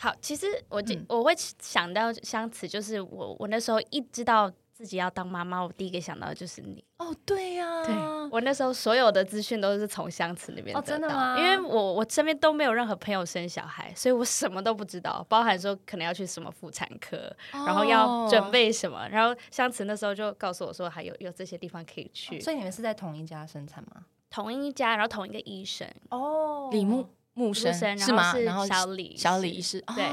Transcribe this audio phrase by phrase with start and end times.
[0.00, 4.50] 好，其实我就、嗯、我会想到相慈，就是我我那时候一知道。
[4.80, 7.94] 自己要当妈妈，我第一个想到的就是你哦，对呀、啊，对
[8.32, 11.38] 我那时候所有的资讯都是从相慈那边得到，哦，真的吗？
[11.38, 17.18] 因为我我身边都没有任何朋友生小孩，所以我什么都不知道，包含说可能要去什么妇产科，
[17.52, 24.06] 哦、然后要准备什么，然后相慈那时候就告诉我说还有有这些地方可以去，哦、所以你们是在同一家生产吗？
[24.30, 27.06] 同一家，然后同一个医生哦，李木。
[27.40, 28.34] 木生是吗？
[28.44, 30.06] 然后小李，小李是对，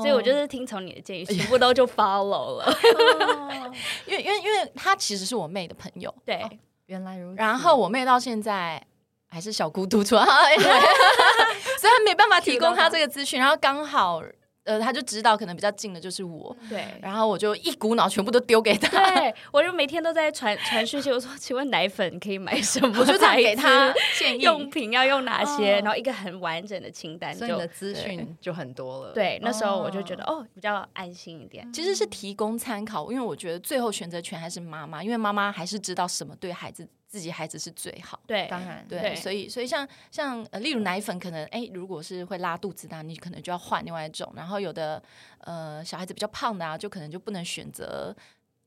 [0.00, 2.72] 所以我就是听从你的建议， 全部都就 follow 了。
[4.06, 6.48] 因为因为因为他其实是我妹的朋友，对，
[6.86, 7.36] 原来如此。
[7.36, 8.80] 然后我妹到现在
[9.26, 10.22] 还是小孤独， 所以
[11.82, 14.22] 她没办法提供他这个资讯，然后刚好。
[14.64, 22.98] 呃，他就知道可能比较近的就是我，对，然后我就一股脑全部都丢给他，对，我就每天都在传传讯息，我说，请问奶粉可以买什么？
[22.98, 29.12] 我就在给他建议，用品要用哪些，然后一个很完整的清单，所以你的资讯就很多了。
[29.12, 31.70] 对，那时候我就觉得哦，比较安心一点。
[31.72, 36.88] 其实是提供参考，因为我觉得最后选择权还是妈妈，因为妈妈还是知道什么对孩子。
[37.14, 44.32] 自己孩子是最好，对，当然对，对，所以所以像像呃，例如奶粉，可能哎，如果是会拉肚子的，你可能就要换另外一种。
[44.34, 45.00] 然后有的
[45.38, 48.12] 呃，小孩子比较胖的啊，就可能就不能选择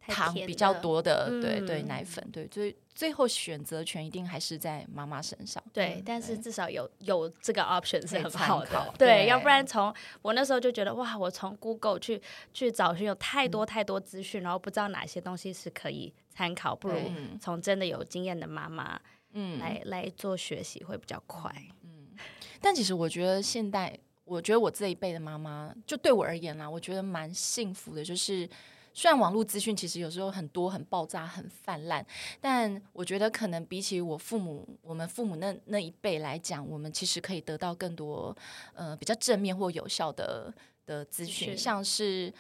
[0.08, 5.63] 糖比较多的，对对，奶粉，对，所以最后选择权一定还是在妈妈身上。
[5.72, 12.22] 对，对，但是至少有有这个 option 是很好的，对，对，要不然从我那时候就觉得哇，我从 Google 去
[12.53, 16.13] 去找寻有太多太多资讯，嗯，然后不知道哪些东西是可以。
[16.30, 16.95] 参考，不如
[17.41, 22.16] 从真的有经验的妈妈，嗯，来来做学习会比较快，嗯。
[22.61, 28.05] 但其实我觉得现代，我觉得我这一辈的妈妈，就对我而言啦，我觉得蛮幸福的。
[28.05, 28.47] 就是
[28.98, 32.03] 虽然网络资讯其实有时候很多、很爆炸、很泛滥，
[32.42, 38.36] 但我觉得可能比起我父母、我们父母那那一辈来讲，我们其实可以得到更多
[38.73, 40.52] 呃比较正面或有效的
[40.88, 42.34] 的资讯，像是。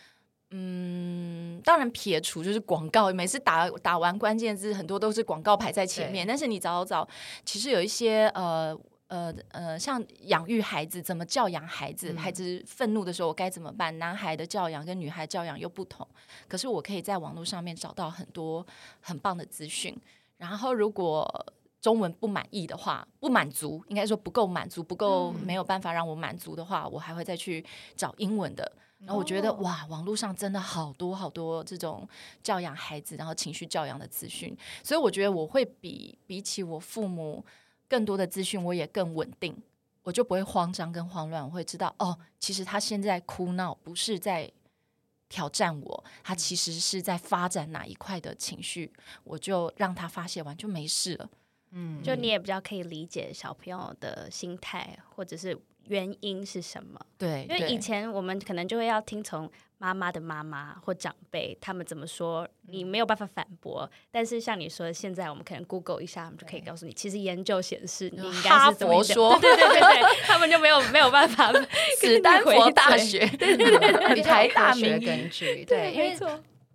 [0.51, 6.25] 嗯，当然撇除就是广告，每次打打完关键字，很多都是广告排在前面。
[6.25, 7.05] 但是你找找，
[7.43, 8.73] 其实有一些呃
[9.07, 13.97] 呃呃，像养育孩子，怎么教养孩子，嗯、孩子愤怒的时候我该怎么办？
[13.99, 16.05] 男孩的教养跟女孩教养又不同。
[16.47, 18.65] 可是我可以在网络上面找到很多
[19.01, 19.97] 很棒的资讯。
[20.37, 27.63] 然后如果中文不满意的话，不满足，应该说不够满足，不够没有办法让我满足的话，嗯、我还会再去
[27.95, 28.69] 找英文的。
[28.99, 32.07] 然后我觉得哇，网络上真的好多好多这种
[32.41, 37.45] 教养孩子，然后情绪教养的资讯，所以我觉得我会比比起我父母
[37.87, 39.55] 更多的资讯，我也更稳定，
[40.03, 44.51] 我就不会慌张跟慌乱，我会知道哦，其实他现在哭闹不是在
[45.29, 48.91] 挑战我，他其实是在发展哪一块的情绪，
[49.23, 51.29] 我就让他发泄完就没事了。
[51.71, 55.57] 嗯，就你也比较可以理解小朋友的心态，或者是。
[55.89, 56.99] 原因是什么？
[57.17, 59.49] 对，因为以前我们可能就会要听从
[59.79, 63.89] 妈妈的妈妈或长辈他们怎么说，你没有办法反驳。
[64.09, 69.37] 但是像你说的，现在我们可能 Google 一下，我们就可以告诉你，其实研究显示你应该是怎么说。
[69.41, 71.53] 对对对对，他们就没有没有办法。
[72.01, 76.17] 史丹佛大学， 对对对，台大学根据，对，因为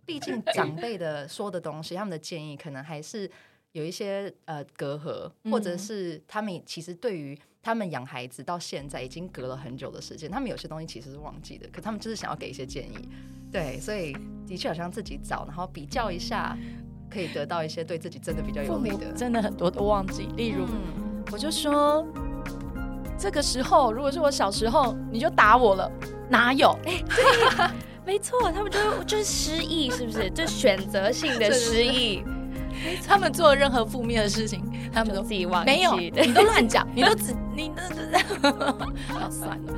[0.07, 3.31] 毕竟长辈的说的东西，他们的建议可能还是
[3.73, 7.37] 有一些呃隔阂，或者是他们其实对于。
[7.63, 13.09] 他们养孩子到现在已经隔了很久的时间，他们有些东西其实是忘记的，可他们就是想要给一些建议，
[13.53, 16.59] 对，所以的确好像自己找，然后比较一下，
[17.09, 19.13] 可以得到一些对自己真的比较有利的。
[19.13, 20.67] 真的很多都忘记，例如，
[21.31, 22.05] 我就说，
[23.17, 25.89] 这个时候如果是我小时候，你就打我了，
[26.29, 26.77] 哪有？
[26.85, 27.69] 哎， 对，
[28.05, 30.29] 没错，他们就就是失忆，是不是？
[30.31, 32.25] 就选择性的失忆。
[33.07, 34.63] 他们做任何负面的事情，
[34.93, 35.71] 他们都自己忘记。
[35.71, 39.73] 没有，你都乱讲， 你都只你都要算了。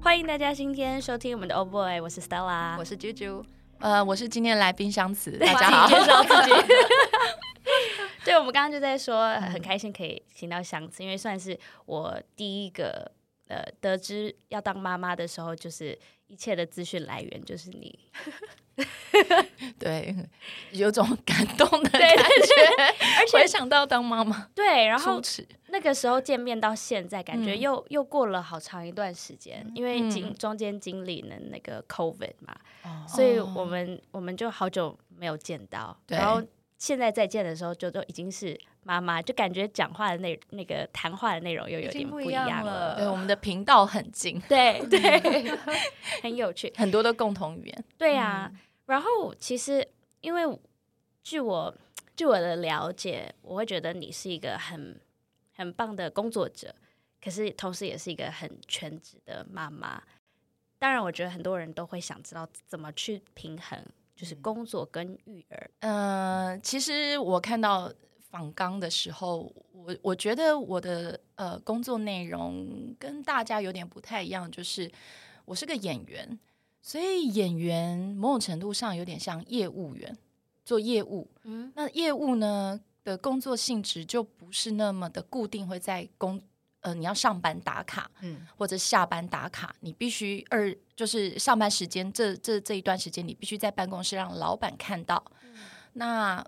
[0.00, 3.42] 欢迎大家今天收听我们的 Oh Boy，我是 Stella，我是啾啾。
[3.78, 6.50] 呃，我是今天来宾香慈，大家好，介绍自己。
[8.24, 13.10] 对，我们刚刚就在说，很开心可以请到香慈，因为算是我第一个
[13.48, 15.96] 呃得知要当妈妈的时候，就是
[16.26, 17.98] 一切的资讯来源就是你。
[19.78, 20.14] 对，
[20.72, 22.84] 有种感动的感觉，
[23.20, 25.20] 而且想到当妈妈，对，然后
[25.68, 36.42] 那个时候见面到现在，感觉又、嗯、又过了好长一段时间，因为经中间经历了那个 COVID 嘛，嗯、所以我们我们就好久没有见到，然后
[36.78, 42.94] 现在再见的时候，就都已经是妈妈，就感觉讲话的那那个谈话的内容又有点不一样了。
[42.96, 45.58] 对，我们的频道很近，对对，
[46.22, 47.84] 很有趣，很多的共同语言。
[47.98, 49.86] 对啊，嗯、然后其实
[50.20, 50.42] 因为
[51.22, 51.76] 据我
[52.16, 54.98] 据我的了解，我会觉得你是一个很
[55.54, 56.74] 很棒的工作者，
[57.22, 60.02] 可是同时也是一个很全职的妈妈。
[60.78, 63.82] 当然，我觉得很多人都会想知道怎么去平衡，
[64.14, 65.70] 就是工作跟育儿。
[65.80, 67.90] 嗯、呃，其实我看到
[68.20, 74.90] 访纲的时候，我我觉得我的呃工作内容跟大家有点不太一样，就是
[75.46, 76.38] 我是个演员，
[76.86, 80.16] 所以演员某种程度上有点像业务员，
[80.64, 81.28] 做业务。
[81.42, 86.40] 嗯，那业务呢的工作性质就不是那么的固定，会在工。
[86.82, 95.20] 呃，你要上班打卡，嗯，或者下班打卡，你必须二就是上班时间这这这一段时间，你必须在办公室让老板看到。
[95.42, 95.56] 嗯、
[95.94, 96.46] 那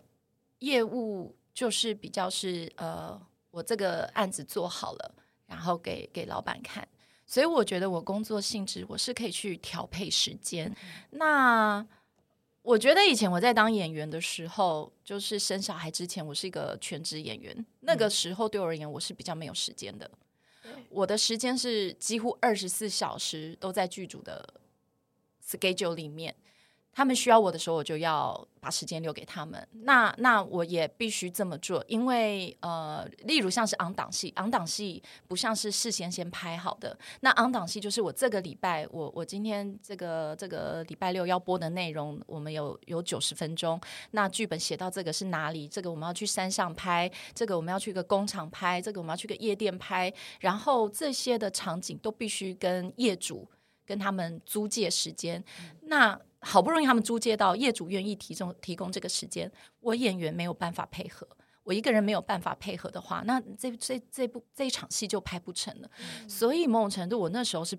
[0.60, 3.20] 业务就是比较是呃，
[3.50, 5.14] 我这个案子做好了，
[5.46, 6.86] 然后给给老板看。
[7.28, 10.66] 所以我觉得我工作性质我是可以去调配时间。
[10.66, 10.76] 嗯、
[11.10, 11.86] 那
[12.62, 17.54] 我觉得以前我在当演员的时候，就是生小孩之前，我是一个全职演员。
[17.56, 20.10] 嗯、那个时候对我而言，我是比较没有时间的。
[20.88, 24.54] 我的时间是几乎二十四小时都在剧组的
[25.46, 26.34] schedule 里面。
[26.98, 29.68] 他们需要我的时候，我就要把时间留给他们。
[29.82, 36.98] 那那我也必须这么做，因为呃，例如像是昂档戏，昂档戏不像是事先先拍好的。
[37.20, 43.80] 那昂档戏就是我这个礼拜，我我今天这个这个礼拜六要播的内容，我们有有九十分钟。
[44.10, 45.68] 那剧本写到这个是哪里？
[45.68, 53.48] 这个我们要去山上拍，这个我们要去一个工厂拍，这个我们要去个夜店拍，然后这些的场景都必须跟业主
[53.86, 55.44] 跟他们租借时间。
[55.82, 59.50] 那好不容易他们租借到业主愿意提供提供这个时间，
[59.80, 61.26] 我演员没有办法配合，
[61.64, 65.90] 我一个人没有办法配合的话，那这这这部这一场戏就拍不成了。
[65.98, 67.76] 嗯、所以某种程度，我那时候是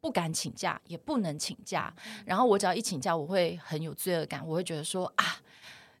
[0.00, 1.94] 不敢请假，也不能请假。
[2.04, 5.40] 嗯、然后我只要一请假，我会很有罪恶感，我会觉得说啊，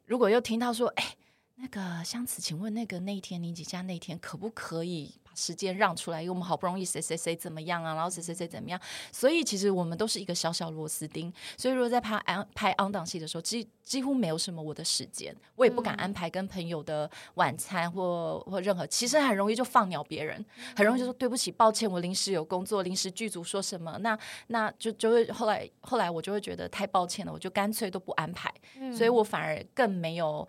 [0.04, 1.16] 如果又听到说，哎，
[1.54, 5.14] 那个香慈，请问那个那一天你请假那天可不可以？
[5.34, 8.80] 时间让出来，因为我们好不容易谁谁谁怎么样啊，然后谁谁谁怎么样，
[9.10, 11.32] 所以其实我们都是一个小小螺丝钉。
[11.56, 20.44] 所以如果在拍安拍 on 档戏的时候，几几乎没有什么我的时间，我也不敢安排跟朋友的晚餐或或任何，其实很容易就放鸟别人，
[20.76, 24.18] 很容易就说对不起，抱歉，我临时有工作，临时剧组说什么，那
[24.48, 28.52] 那就就会后来后来我就会觉得太抱歉了，我就干脆都不安排，
[28.96, 30.48] 所以我反而更没有。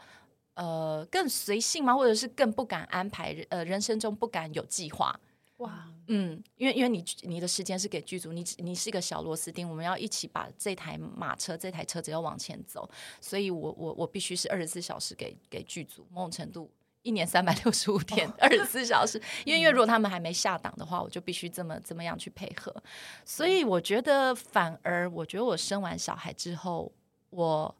[0.56, 1.96] 呃，更随性吗？
[1.96, 3.36] 或者是更不敢安排？
[3.50, 5.20] 呃，人生中不敢有计划。
[5.58, 12.90] 哇，嗯，因为因为你你的时间是给剧组，你你是一个小螺丝钉，我们要一起把这台马车、这台车子要往前走，
[13.22, 16.70] 所以我我我必须是二十四小时给给剧组，某种程度
[17.02, 19.22] 一年三百六十五天，二十四小时。
[19.46, 22.76] 因为因为如果他们还没下档的话，我就必须这么这么样去配合。
[23.24, 26.92] 所以我觉得，反而我觉得我生完小孩之后，
[27.30, 27.76] 我。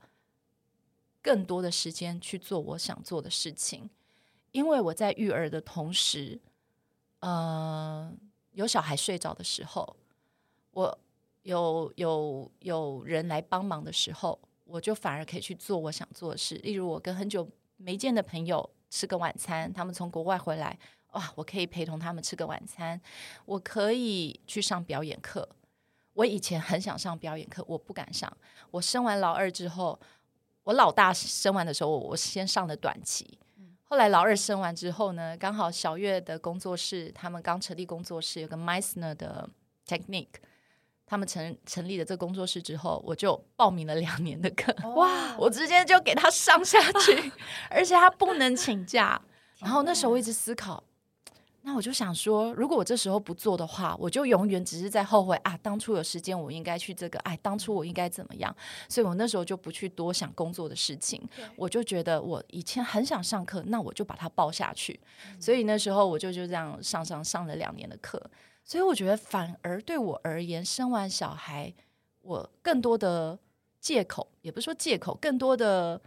[1.24, 3.90] 更多的时间去做我想做的事情，
[4.52, 6.38] 因为我在育儿的同时，
[7.22, 8.12] 呃，
[8.52, 9.96] 有小孩睡着的时候，
[10.72, 11.00] 我
[11.44, 16.56] 有有有人来帮忙的时候，我就反而可以去做我想做的事。
[16.56, 20.78] 例如，我跟很久没见的朋友吃个晚餐，他们从国外回来，
[21.14, 23.00] 哇，我可以陪同他们吃个晚餐。
[23.46, 25.48] 我可以去上表演课，
[26.12, 28.30] 我以前很想上表演课，我不敢上。
[28.72, 29.98] 我生完老二之后。
[30.64, 33.38] 我老大生完的时候，我先上的短期。
[33.84, 39.48] 后来老二生完之后呢，刚好小月的工作室，他们刚成立工作室，有个 Meisner 的
[39.88, 40.36] Technique，
[41.06, 44.74] 他们成成立了这个工作室之后，我就报名了两年的课。
[44.96, 45.36] 哇！
[45.38, 47.32] 我直接就给他上下去，
[47.70, 49.22] 而且他不能请假。
[49.60, 50.84] 然后那时候我一直思考。
[51.66, 55.58] 那我就想说，如果我这时候不做的话，我就永远只是在后悔啊！
[55.64, 58.54] 当初有时间，我应该去这个，哎，当初我应该怎么样？
[58.90, 61.22] 所以我那时候就不去多想工作的事情，
[61.56, 65.00] 我就觉得我以前很想上课，那我就把它报下去。
[65.32, 68.22] 嗯、所以那时候我就就这样上上上了两年的课。
[68.66, 71.74] 所以我觉得，反而对我而言，生完小孩，
[72.22, 73.40] 我更多的
[73.80, 76.02] 借口，也不是说借口，更多的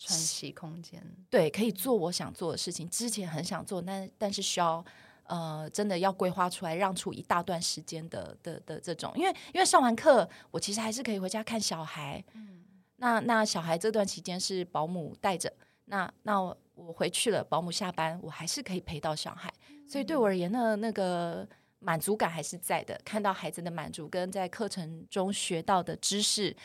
[0.00, 2.90] 喘息空间，对，可以做我想做的事情。
[2.90, 4.84] 之前很想做，但但是需要。
[5.24, 12.20] 呃，真的要规划出来，让出一大段时间的的的这种，因为因为上完课，我其实还是可以回家看小孩。
[12.34, 12.64] 嗯，
[12.96, 15.52] 那那小孩这段期间是保姆带着，
[15.84, 19.54] 那那我，我回去了，保姆下班，我还是可以陪到小孩。
[19.68, 21.46] 嗯，所以对我而言呢，那个
[21.78, 26.56] 满足感还是在的，看到孩子的满足跟在课程中学到的知识，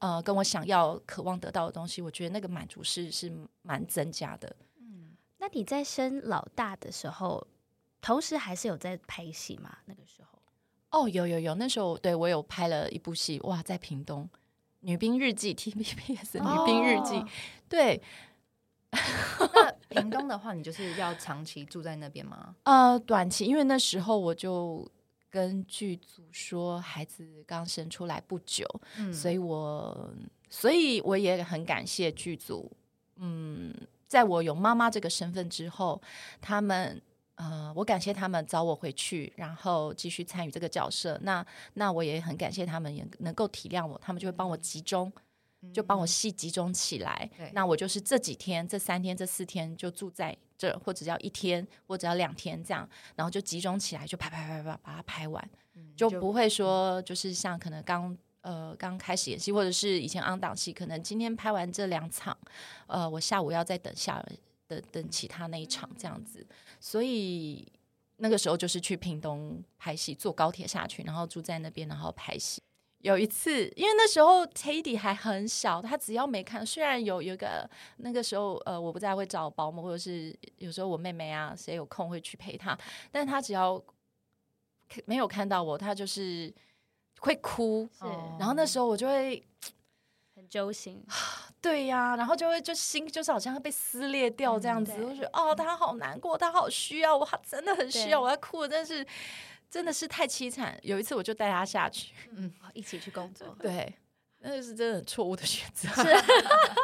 [0.00, 4.54] 呃，跟我想要渴望得到的东西，我觉得那个满足是是蛮增加的。
[4.78, 7.46] 嗯那你在生老大的时候，
[8.02, 9.78] 同时还是有在拍戏吗？
[9.86, 10.38] 那个时候？
[10.90, 14.28] 哦，有有有，那时候对我有拍了一部戏，哇，在屏东
[14.80, 17.28] 《女兵日记》TVBS《女兵日记》哦，
[17.68, 18.02] 对。
[19.90, 22.56] 那屏东的话，你就是要长期住在那边吗？
[22.64, 24.84] 呃，短期，因为那时候我就
[25.30, 28.66] 跟剧组说，孩子刚生出来不久，
[28.98, 30.10] 嗯，所以我，
[30.50, 32.70] 所以我也很感谢剧组，
[33.16, 33.74] 嗯，
[34.06, 36.02] 在我有妈妈这个身份之后，
[36.40, 37.00] 他们。
[37.36, 41.18] 呃，我感谢他们找我回去，然后继续参与这个角色。
[41.22, 45.22] 那那我也很感谢他们也能够体谅我，他们就会帮我集中，嗯、
[45.72, 47.28] 就帮我戏集中起来。
[47.38, 62.36] 嗯、那我就是这几天、这三天、这四天就住在这，或者要一天，或者要两天这样，然后就集中起来，就拍拍拍拍把它拍完，嗯、就不会说就是像可能刚呃刚开始演戏，或者是以前 on 档戏，可能今天拍完这两场，
[62.86, 64.24] 呃，我下午要再等下。
[64.70, 66.46] 等等其他那一场这样子，
[66.78, 67.66] 所以
[68.18, 72.62] 那个时候就是去屏东拍戏，坐高铁下去，然后住在那边，然后拍戏。
[73.00, 82.78] 有一次，因为那时候 Teddy 还很小，他只要没看，虽然有有一个那个时候，呃，我不在会找保姆，或者是有时候我妹妹啊，谁有空会去陪他，
[83.10, 83.82] 但他只要
[85.06, 86.52] 没有看到我，他就是
[87.20, 87.88] 会哭。
[87.98, 88.04] 是，
[88.38, 89.42] 然后那时候我就会
[90.34, 90.48] 很。
[90.48, 91.00] 揪心，
[91.60, 99.06] 对呀、啊，然后就会就心就是好像会被撕裂掉这样子，嗯、我觉得哦，他好难过，他好需要我，他真的很需要我，要哭，但是
[99.70, 100.78] 真的是太凄惨。
[100.82, 103.94] 有一次我就带他下去，嗯，一起去工作，对，
[104.40, 106.02] 那就是真的很错误的选择，是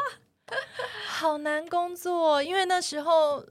[1.09, 3.45] 好难工作，因为那时候。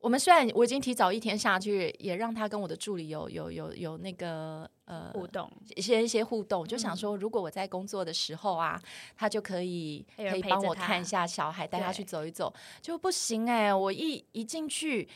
[0.00, 8.80] 我们虽然我已经提早一天下去，也让他跟我的助理有有有有那个呃互动，一些一些互动，就想说如果我在工作的时候啊，
[9.16, 13.74] 他就可以可以帮我看一下小孩，带他去走一走，就不行哎、欸！
[13.74, 15.08] 我一一进去，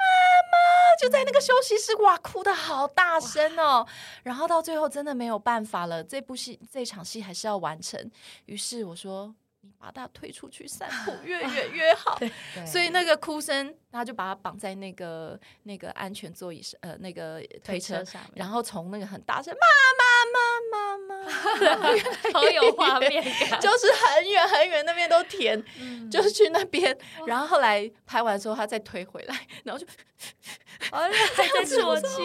[0.00, 3.86] 妈妈就在那个休息室，哇，哭得好大声哦！
[4.22, 8.10] 然后到最后真的没有办法了，这部戏这场戏还是要完成，
[8.46, 9.34] 于是我说。
[9.62, 12.18] 你把他推出去散步， 越远越好。
[12.66, 19.66] 所以那个哭声，他就把他绑在那个那个安全座椅上，呃，那个推车，上面，然后从那个很大声，妈
[20.00, 26.96] 妈妈妈妈，好有画面感， 就是很远很远那边都甜，嗯、就是去那边。
[27.26, 29.86] 然后后来拍完之后，他再推回来，然后就，
[30.90, 32.22] 哎呀 还在啜泣。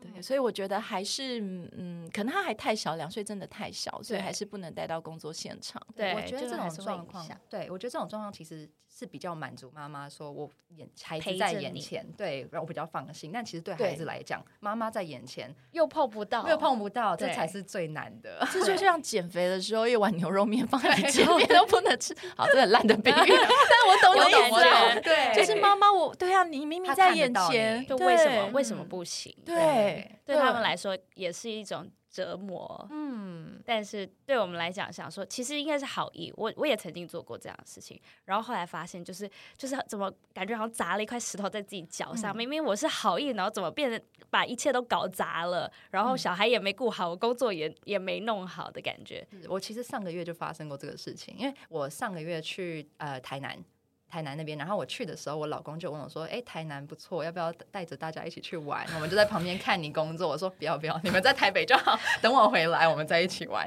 [0.00, 1.40] 对，所以我觉得还是
[1.76, 5.80] 嗯，可能他还太小，两岁真的太小，所以还是不能带到工作现场。
[5.94, 8.68] 对，我觉得这种状况，对我觉得这种状况其实
[9.00, 13.30] 是比较满足妈妈，说我眼孩子在眼前，对，让我比较放心。
[13.32, 18.46] 但其实对孩子来讲，妈妈在眼前又碰不到，又碰不到，这才是最难的。
[18.52, 22.14] 这就像减肥的时候，一碗牛肉面放在你前面都不能吃。
[22.36, 25.00] 好，这很烂的比喻， 但我懂你意思。
[25.00, 29.34] 对，就是妈妈，我对啊，你明明在眼前，就为什么为什么不行？
[29.46, 29.56] 对。
[29.56, 36.32] 对，对他们来说也是一种折磨，嗯，但是对我们来讲，想说其实应该是好意。
[36.36, 42.34] 我我也曾经做过这样的事情，然后后来发现，就是就是怎么感觉好像砸了一块石头在自己脚上。
[42.34, 45.70] 嗯、明明我是好意，然后怎么变得把一切都搞砸了？
[45.90, 49.26] 然后小孩也没顾好，我工作也也没弄好的感觉。
[49.48, 53.56] 我其实上个月就发生过这个事情，因为我上个月去呃台南。
[54.10, 60.28] 台南那边，然后我去的时候，我老公就问我说：“哎，台南不错，要不要带着大家一起去玩？” 我们就在旁边看你工作。
[60.28, 63.64] 我说：“不要不要， 你们在台北就好， 等我回来，我们再一起玩。”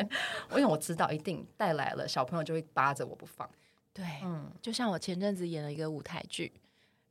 [0.52, 3.50] 因为我知道一定带来了小朋友就会扒着我不放。
[3.94, 6.52] 对，嗯，就像我前阵子演了一个舞台剧，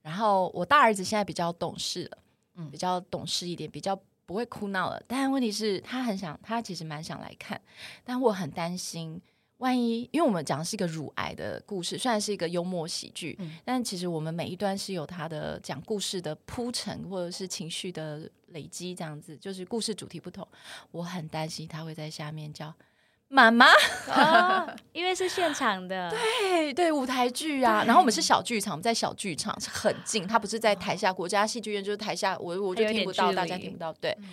[0.03, 2.19] 然后我大儿子现在比较懂事了，
[2.57, 5.03] 嗯，比较懂事一点，比较不会哭闹了。
[5.07, 7.59] 但问题是，他很想，他其实蛮想来看，
[8.05, 9.23] 但我很担心。
[9.63, 20.45] 万一，因为我们讲的是一个乳癌的故事，虽然是一个幽默喜剧，嗯、但其实我们每一段是有它的讲故事的铺陈，或者是情绪的累积，这样子就是故事主题不同。
[20.91, 22.75] 我很担心他会在下面叫
[23.31, 23.67] 妈妈，
[24.09, 26.11] 哦、因为是现场的，
[26.43, 27.85] 对对，舞台剧啊。
[27.85, 33.93] 然后我们是小剧场，我们在小剧场是很近，他不是在台下，国家戏剧院就是台下，我我就听不到，大家听不到。
[33.93, 34.29] 对，嗯、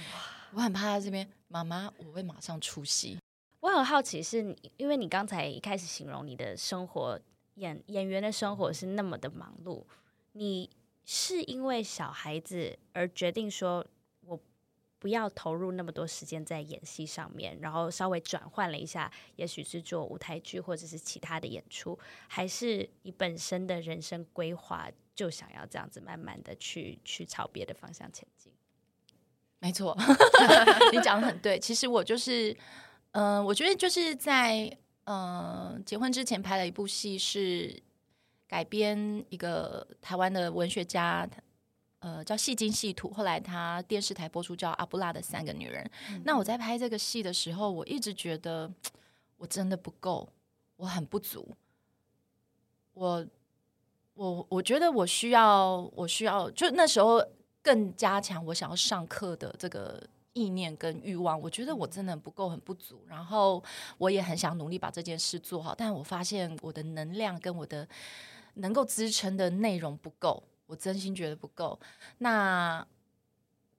[0.55, 3.18] 我很怕他这边妈妈，我会马上出戏。
[3.61, 7.19] 我很好奇，是你，因为你刚才一开始形容你的生活，
[7.55, 9.83] 演演员的生活是那么的忙碌，
[10.31, 10.69] 你
[11.03, 13.85] 是因为小孩子而决定说，
[14.21, 14.39] 我
[14.97, 21.99] 不要投入那么多时间在演戏上面，然后稍微转换了一下，也许是做舞台剧或者是其他的演出，
[22.29, 28.53] 还是你本身的人生规划就想要这样子慢慢的去去朝别的方向前进？
[29.59, 29.97] 没错
[30.93, 32.55] 你讲的很对，其实我就是。
[33.11, 34.65] 嗯、呃，我觉得就是在
[35.05, 37.81] 嗯、呃、结婚之前拍了一部戏，是
[38.47, 41.27] 改编一个台湾的文学家，
[41.99, 43.11] 呃，叫戏精戏土。
[43.11, 45.83] 后来他电视台播出叫《阿布拉的三个女人》。
[46.11, 46.21] 嗯。
[46.23, 48.71] 那我在拍这个戏的时候，我一直觉得
[49.37, 50.29] 我真的不够，
[50.75, 51.55] 我很不足。
[52.93, 53.25] 我
[54.13, 57.25] 我我觉得我需要，我需要，就那时候
[57.63, 60.07] 更加强我想要上课的这个。
[60.33, 63.03] 意念跟欲望，我觉得我真的不够，很不足。
[63.07, 63.63] 然后
[63.97, 67.87] 我也很想努力把这件事做好，但我发现我的能量跟我的
[68.55, 71.79] 能够支撑的内容不够，我真心觉得不够。
[72.19, 72.85] 那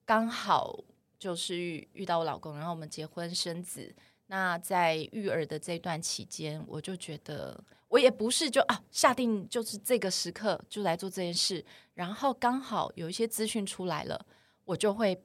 [0.04, 0.78] 刚好
[1.18, 1.56] 就是
[1.92, 3.94] 遇到我老公，然后我们结婚生子。
[4.26, 11.64] 那在育儿的这段期间，我就觉得我也不是就啊下定就是这个时刻就来做这件事，
[11.94, 14.26] 然后刚好有一些资讯出来了，
[14.64, 15.22] 我就会。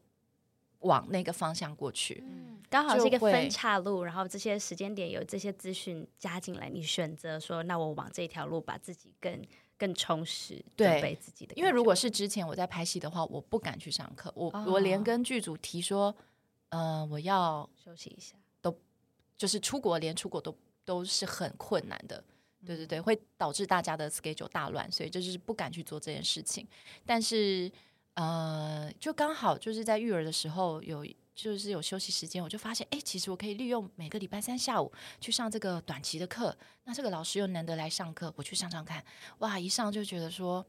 [0.86, 9.42] 往那个方向过去，嗯，刚好是一个分岔路，然后这些时间点有这些资讯加进来，你选择说，那我往这条路把自己更
[9.78, 11.56] 更充实，对自己的。
[11.56, 16.16] 因为如果是之前我在拍戏的话，我不敢去上课，我、哦、我连跟剧组提说，
[16.70, 18.78] 呃，我要休息一下，都
[19.36, 22.24] 就是出国，连出国都都是很困难的，
[22.66, 26.68] 对对对，会导致大家的 schedule 大乱，所以就是不敢去做这件事情，
[27.06, 27.72] 但是。
[28.16, 36.58] 呃，就刚好就是在育儿的时候有，就是有休息时间，我就发现，哎，其实我可以利用每个礼拜三下午去上这个短期的课。
[36.86, 39.04] 那这个老师又难得来上课，我去上上看，
[39.40, 40.66] 哇，一上就觉得说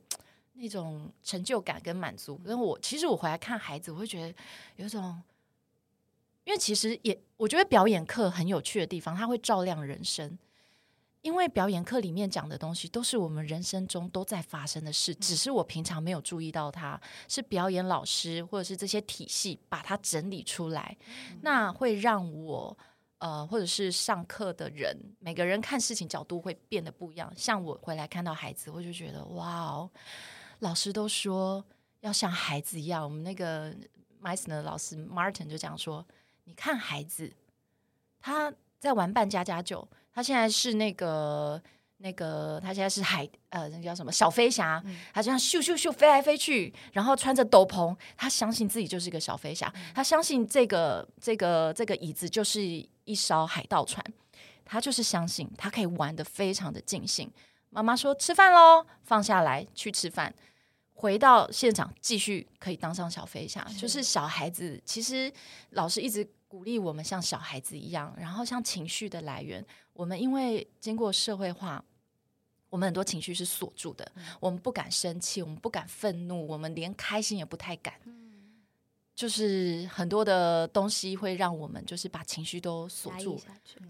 [0.55, 2.37] 那种成就感跟满足。
[2.38, 4.35] 跟我其实我回来看孩子，我会觉得
[4.75, 5.23] 有一种，
[6.43, 10.37] 因为其实也我觉得表演课很有趣的地方，它会照亮人生。
[11.26, 20.97] 因为表演课里面讲的东西都是我们人生中都在发生的事，只是我平常没有注意到它，是表演老师或者是这些体系把它整理出来，
[21.42, 22.78] 那会让我
[23.18, 27.33] 呃，或者是上课的人，每个人看事情角度会变得不一样。
[27.37, 29.90] 像我回来看到孩子，我就觉得哇哦，
[30.61, 31.64] 老师都说
[32.02, 33.02] 要像孩子一样。
[33.02, 33.75] 我们那个
[34.23, 36.06] Meisner 的老师 Martin 就这样说：
[36.45, 37.33] 你看孩子，
[38.21, 39.89] 他在玩扮家家酒。
[40.17, 41.63] 他现在是那个
[41.99, 44.83] 那个，他现在是海呃，那个叫什么小飞侠？
[44.87, 52.63] 嗯、他这样咻咻咻飞来飞去，然后穿着斗篷，他相信自己就是一个小飞侠，嗯、他相信这个这个这个椅子就是
[53.05, 54.02] 一艘海盗船，
[54.65, 57.31] 他就是相信他可以玩得非常的尽兴。
[57.69, 60.35] 妈妈说吃饭喽，放下来去吃饭，
[60.95, 64.81] 回到现场继续可以当上小飞侠，是就是小孩子。
[64.87, 65.31] 其实
[65.73, 66.26] 老师一直。
[66.49, 71.85] 鼓励我们像小孩子一样，然后像情绪的来源，我们因为经过社会化，
[72.71, 78.63] 我们很多情绪是锁住的，嗯、我们不敢生气，我们不敢愤怒，我们连开心也不太敢，嗯、
[79.15, 83.41] 就是很多的东西会让我们就是把情绪都锁住、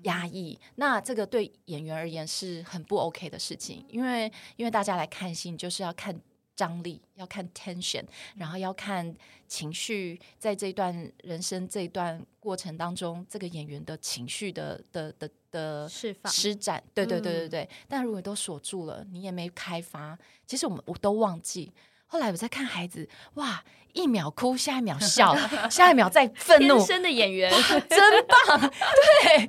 [0.03, 0.59] 压抑，压抑。
[0.77, 6.19] 那这个对演员而言是很不 OK 的事情，因为因为大家来看戏就是要看。
[6.57, 8.03] 张力要看 tension，
[8.37, 9.15] 然后要看
[9.47, 17.61] 情绪，在这段人生这一段过程当中，这个演员的情绪的的的的释放施展，对对对对对。
[17.61, 21.73] 嗯、但如果都锁住了，你也没开发，其实我们我都忘记。
[22.09, 25.37] 后来我在看孩子，哇，一秒哭，下一秒笑，
[25.69, 29.47] 下一秒再愤怒，天生的演员真棒，对对，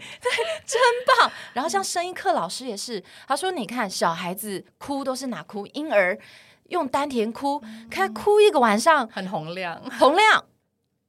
[0.65, 1.31] 真棒。
[1.53, 5.65] 然后像声音课老师也是，他说：“你看小孩子哭都是哪哭？
[5.67, 6.19] 婴儿。”
[6.69, 10.43] 用丹田哭，看他哭一个晚上，很洪亮，洪亮。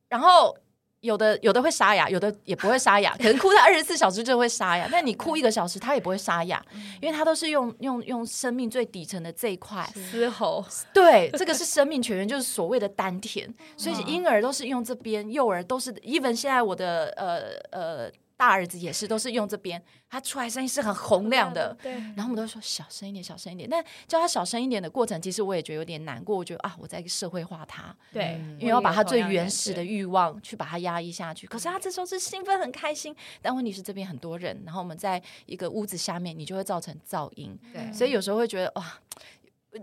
[0.08, 0.56] 然后
[1.00, 4.88] 有的有的会沙哑，有的也不会沙哑， 可能哭他二十四小时就会沙哑。
[4.90, 6.64] 但你哭一个小时，他也不会沙哑，
[7.00, 10.64] 因为他都是用用用生命最底层的这一块嘶吼。
[10.92, 13.52] 对，这个是生命泉源，就是所谓的丹田。
[13.76, 15.92] 所以婴儿都是用这边，幼儿都是。
[15.94, 18.12] even 现在我的呃呃。
[18.38, 21.76] 大儿子也是，都是用这边，他出来声音是很洪亮的。
[21.82, 23.68] 对，然后我们都说小声一点，小声一点。
[23.68, 26.36] 但叫他小声一点的过程，其实我也觉得有点难过。
[26.36, 31.48] 我觉得啊，我在社会化他，对，因为要把他最原始的欲望去把他压抑下去。
[31.48, 37.58] 可是他这时候是兴奋、很开心，但问题是这边很多人，然后我们在一个屋子下面，你就会造成噪音。
[37.72, 38.86] 对，所以有时候会觉得哇。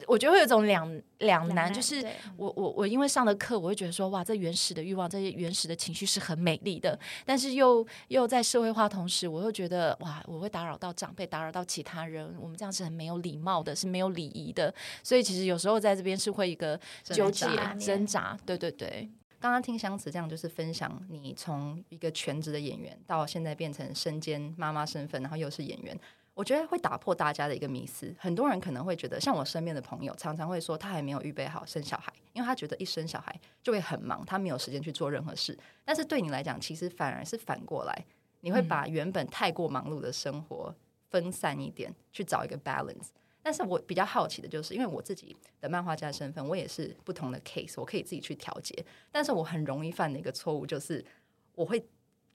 [0.07, 2.03] 我觉得会有一种两两难，就是
[2.37, 17.45] 我我我因为上了课，我会觉得说哇，这原始的欲望，这些原始的情绪是很美丽的，但是又又在社会化同时，我又觉得哇，我会打扰到长辈，打扰到其他人，我们这样是很没有礼貌的，是没有礼仪的，所以其实有时候在这边是会一个纠结
[17.79, 18.35] 挣扎。
[18.43, 19.07] 对对对，
[19.39, 25.95] 刚刚听香子这样就是分享，你从一个全职的演员到现在变成身兼妈妈身份，然后又是演员。
[26.35, 35.57] 我觉得会打破大家的一个迷思，很多人可能会觉得，像我身边的朋友常常会说，他还没有预备好生小孩，因为他觉得一生小孩就会很忙，他没有时间去做任何事。
[35.85, 38.05] 但是对你来讲，其实反而是反过来，
[38.41, 40.75] 你会把原本太过忙碌的生活
[41.09, 43.07] 分散一点，去找一个 balance。
[43.41, 48.85] 但是我比较好奇的就是，因为我自己的漫画家身份，我也是不同的 case，我可以自己去调节。
[49.09, 51.05] 但是我很容易犯的一个错误就是，
[51.53, 51.81] 我会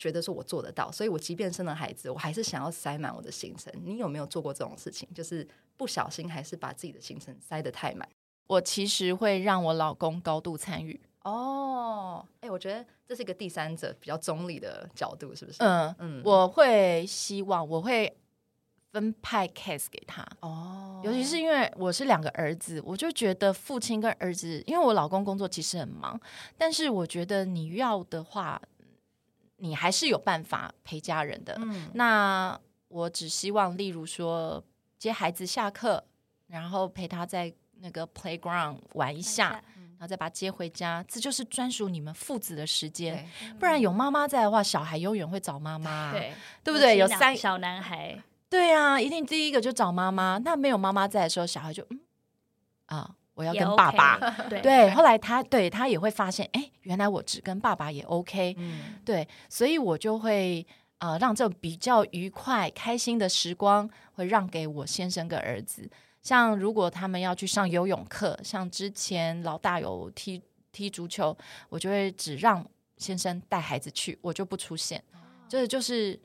[0.01, 3.71] 觉得说我做得到，所以我即便生了孩子，我还是想要塞满我的行程。
[3.85, 5.07] 你有没有做过这种事情？
[5.15, 8.09] 就是不小心还是把自己的行程塞得太满？
[8.49, 10.99] 我其实会让我老公高度参与。
[11.23, 15.59] 哦，哎，我觉得这是一个第三者比较中立的角度，是不是？
[15.63, 18.17] 嗯嗯，我会希望我会。
[18.93, 26.21] 分派 case 给他哦，尤其是因为我是两个儿子，我就觉得父亲跟儿子，因为我老公工作其实很忙，
[26.59, 28.61] 但是我觉得你要的话，
[29.61, 31.55] 你还是有办法陪家人的。
[31.61, 34.63] 嗯，那我只希望，例如说
[34.99, 36.03] 接孩子下课，
[36.49, 43.29] 然后陪他在那个 playground 玩一下，嗯，然后再把他接回家，这就是专属你们父子的时间。
[43.59, 46.97] 不然有妈妈在的话，小孩永远会找妈妈，对，对不对？
[46.99, 48.19] 有三小男孩。
[48.49, 50.39] 对啊，一定第一个就找妈妈。
[50.39, 52.01] 那没有妈妈在的时候，小孩就嗯
[52.87, 54.17] 啊，我要跟爸爸。
[54.21, 58.55] OK, 对，对，后来他对他也会发现，哎，原来我只跟爸爸也 OK。
[58.59, 60.67] 嗯，对，所以我就会
[60.99, 65.91] 啊、呃，让这种比较愉快、开心的时光会让给我先生跟儿子。
[66.21, 71.35] 像如果他们要去上游泳课，像之前老大有踢踢足球，
[71.71, 72.65] 我就会只让
[72.99, 75.03] 先生带孩子去，我就不出现。
[75.49, 76.21] 这就是。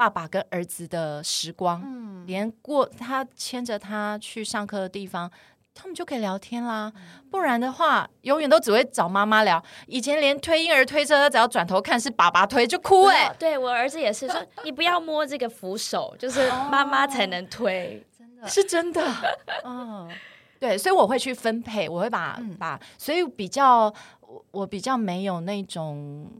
[0.00, 5.30] 爸爸跟儿子的时光，嗯、连过他牵着他去上课的地方，
[5.74, 6.92] 他们就可以聊天啦。
[6.94, 9.62] 嗯、不然的话，永远都只会找妈妈聊。
[9.86, 13.36] 以前连推婴儿推车，他只要转头看是爸爸推就哭哎、欸。
[13.38, 19.02] 对，我儿子也是说， 你不要摸这个扶手，就是妈妈才能推，真的是真的。
[19.64, 20.10] 嗯，
[20.58, 26.30] 对，所以我会去分配，我会把、嗯、把，所以比较我我比较没有那种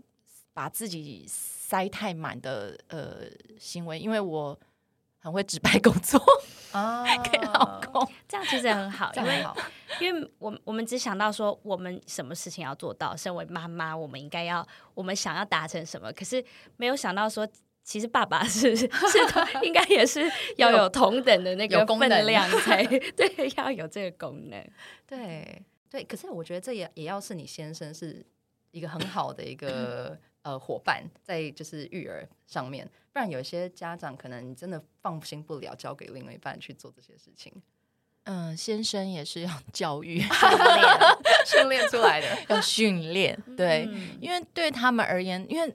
[0.53, 1.27] 把自己。
[1.71, 3.19] 塞太满的呃
[3.57, 4.59] 行为，因为我
[5.21, 6.19] 很会指派工作
[6.73, 9.47] 啊 给老公，这样其实很好，因为
[10.01, 16.43] 因为我我们只想到说我们什么事情要做到，身为妈妈，我们应该要我们想要达成什么，可是
[16.77, 17.47] 没有想到说，
[17.85, 18.89] 其实爸爸是是
[19.63, 24.67] 应该也是要有同等的那个分量才对，要有这个功能，
[25.07, 28.25] 对对，可是我觉得这也也要是你先生是
[28.71, 30.19] 一个很好的一个。
[30.43, 37.53] 呃，伙伴在就是育儿上面，不然有些家长可能真的放心不了，交给另外一半去做这些事情。
[38.25, 40.21] 嗯，先生也是要 教育、
[41.47, 43.37] 训练、出来的， 要训练。
[43.57, 45.75] 对，嗯、因为对他们而言，因为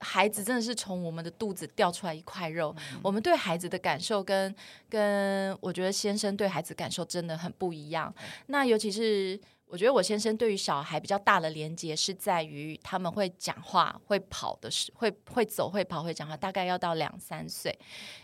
[0.00, 4.54] 孩子真的是从我们的肚子掉出来一块肉，嗯、我们对孩子的感受跟
[4.88, 8.12] 跟我觉得先生对孩子感受真的很不一样。
[8.18, 9.38] 嗯、那尤其是。
[9.72, 17.74] 我觉得我先生对于小孩比较大的连接是在于他们会讲话、会跑的时，会会走、会跑、会讲话，大概要到两三岁。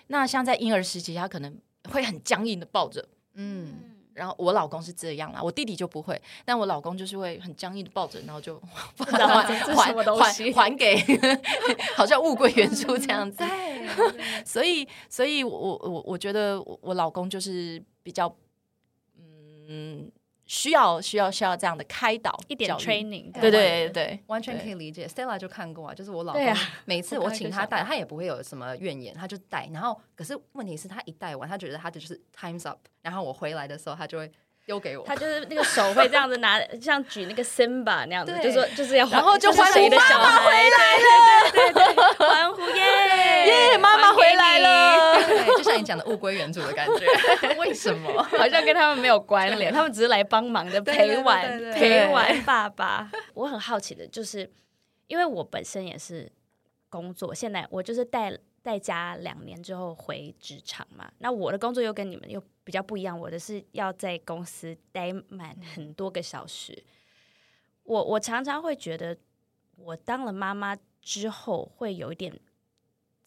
[0.08, 1.58] 那像在婴儿时期，他可能
[1.90, 3.94] 会很僵硬的抱着，嗯。
[4.12, 8.61] 然后我老公是这样啦，我弟弟就不会，但我老公就是会很僵硬的抱着，然后就
[8.98, 10.96] 还还还给，
[11.96, 13.42] 好像物归原 处这样子。
[14.44, 18.30] 所以，所以我我我觉得我老公就是比较，
[19.68, 20.12] 嗯。
[20.48, 25.06] 需要需要需要这样的开导一点 training，对对对对，完全可以理解。
[25.06, 26.56] Stella 就看过啊，就是我老公
[26.87, 29.68] 每次我请他带，他也不会有什么怨言，他就带。
[29.72, 34.32] 然后可是问题是他一带完，他觉得他的就是 times up，然后我回来的时候，他就会。
[34.68, 43.07] 丢给我，他就是那个手会这样子拿， 像举那个 Simba 那样子，就说就是要，然后就欢呼妈妈回来了，对对对，欢呼耶
[43.48, 47.06] 耶，妈妈回来了，对，就像你讲的物归原主的感觉。
[47.58, 48.22] 为什么？
[48.22, 53.11] 好像跟他们没有关联，他们只是来帮忙的，陪玩陪玩爸爸。
[53.34, 54.50] 我很好奇的就是，
[55.06, 56.30] 因为我本身也是
[56.88, 58.37] 工作，现在我就是带。
[58.61, 66.84] 在家两年之后回职场嘛，那我的工作又跟你们又比较不一样，我的是要在公司待满很多个小时。
[67.84, 69.16] 我我常常会觉得，
[69.76, 72.38] 我当了妈妈之后会有一点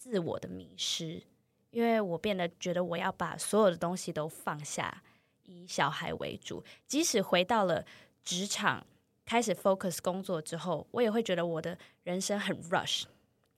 [0.01, 1.21] 自我的迷失，
[1.69, 5.03] 因为我变得觉得我要把所有的东西都放下，
[5.43, 6.63] 以小孩为主。
[6.87, 7.85] 即使回到了
[8.23, 8.83] 职场，
[9.23, 13.03] 开始 focus 工作之后，我也会觉得我的人生很 rush，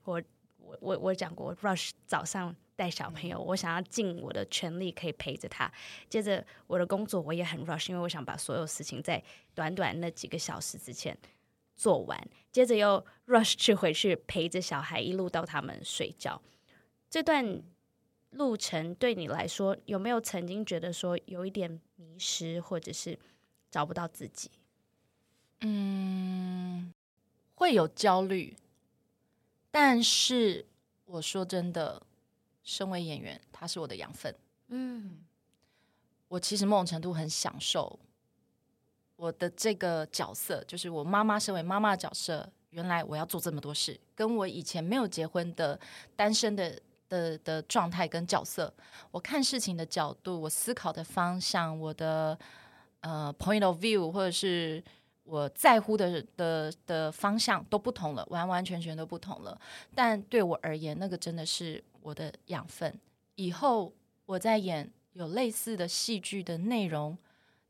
[0.04, 0.22] 我。
[0.66, 5.70] 我我我讲过，rush 早上带小朋友，我想要尽我的全力可以陪着他。
[6.10, 9.22] 接着我的工作我也很 rush，因为我想把所有事情在
[9.54, 11.16] 短短那几个小时之前
[11.84, 12.30] 做完。
[12.50, 16.42] 接着又 rush 去回去陪着小孩，一路到他们睡觉。
[17.10, 17.62] 这段
[18.30, 23.20] 路程对你来说，有没有曾经觉得说有一点迷失，或者是
[23.70, 24.50] 找不到自己？
[25.60, 26.94] 嗯，
[27.56, 28.56] 会有焦虑。
[29.70, 30.66] 但是
[31.04, 32.02] 我说真的，
[32.64, 34.34] 身为演员，他是我的养分。
[34.68, 35.20] 嗯，
[36.30, 38.00] 我其实某种程度很享受
[39.16, 42.50] 我的这个角色，就是我妈妈身为妈妈的角色。
[42.72, 45.80] 原来我要做这么多事，跟我以前没有结婚的
[46.16, 46.76] 单身的
[47.08, 48.74] 的的状态跟角色，
[49.12, 52.36] 我看事情的角度，我思考的方向，我的
[53.02, 54.84] 呃 point of view，或者是
[55.24, 59.56] 我在乎的的的方向都不同了，完完全全都不同了。
[59.94, 63.00] 但对我而言，那个真的是我的养分。
[63.36, 63.94] 以后
[64.26, 67.16] 我在演有类似的戏剧的内容，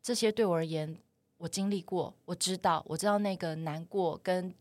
[0.02, 0.98] 这些对我而言，
[1.44, 4.54] 我经历过，我知道，我知道那个难过跟。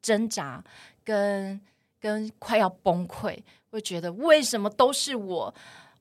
[0.00, 0.62] 挣扎
[1.04, 1.60] 跟
[2.00, 3.36] 跟快要崩溃，
[3.70, 5.52] 会觉得为什么都是我，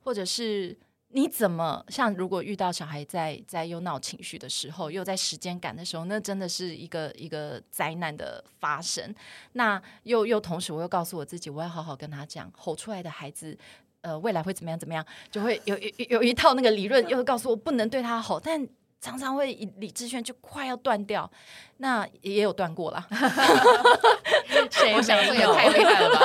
[0.04, 0.78] 或者是
[1.10, 2.14] 你怎么像？
[2.14, 9.14] 如果遇到小孩在在又闹情绪的时候，又在时间赶的时候，那真的是一个一个灾难的发生。
[9.54, 13.58] 那又又同时，我又告诉我自己，我要好好跟他讲，吼出来的孩子，
[14.02, 18.66] 呃，未来会怎么样怎么样，就会有有有一套那个理论，又会告诉我不能对他吼，但。
[19.00, 21.30] 常常会理智线就快要断掉，
[21.78, 23.08] 那也有断过了。
[24.72, 26.20] 谁我想说也太厉害了吧？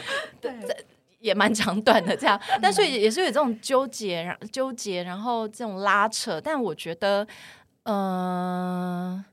[0.40, 0.52] 对，
[1.18, 2.40] 也蛮长断的这样。
[2.62, 6.40] 但是也是有这种纠结，然纠结，然后这种拉扯。
[6.40, 7.26] 但我觉得，
[7.84, 9.24] 嗯、呃，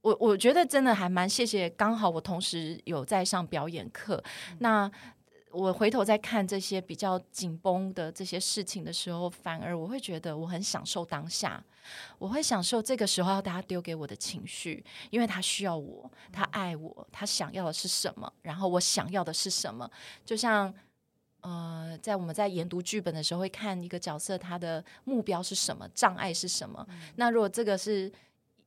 [0.00, 4.90] 我我觉得真的还蛮谢谢，刚好我同时有在上表演课，嗯、那。
[5.56, 11.64] 我回头再看这些比较紧绷的这些事情的时候，反而我会觉得我很享受当下，
[12.18, 19.90] 我会享受这个时候要大家丢给我的情绪，因为他需要我，他爱我，他想要的是什么，然后我想要的是什么。
[20.26, 20.72] 就像
[21.40, 26.86] 呃，在我们在研读剧本的时候，会看一个角色他的目标是什么，障碍是什么。
[27.14, 28.12] 那如果这个是。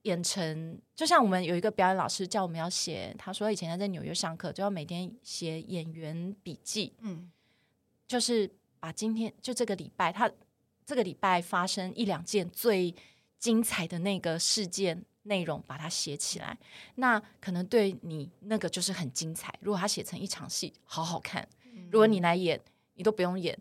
[0.04, 7.30] 演成就像我们有一个表演老师叫我们要写，他说以前他在纽约上课，就要每天写演员笔记，嗯，
[8.08, 10.32] 就是把今天就这个礼拜，他
[10.86, 12.96] 这个礼拜发生一两件最
[13.38, 16.58] 精彩的那个事件内容，把它写起来。
[16.96, 19.54] 那可能对你那个就是很精彩。
[19.60, 21.46] 如果他写成一场戏，好好看。
[21.92, 22.58] 如果你来演，
[22.94, 23.58] 你都不用演，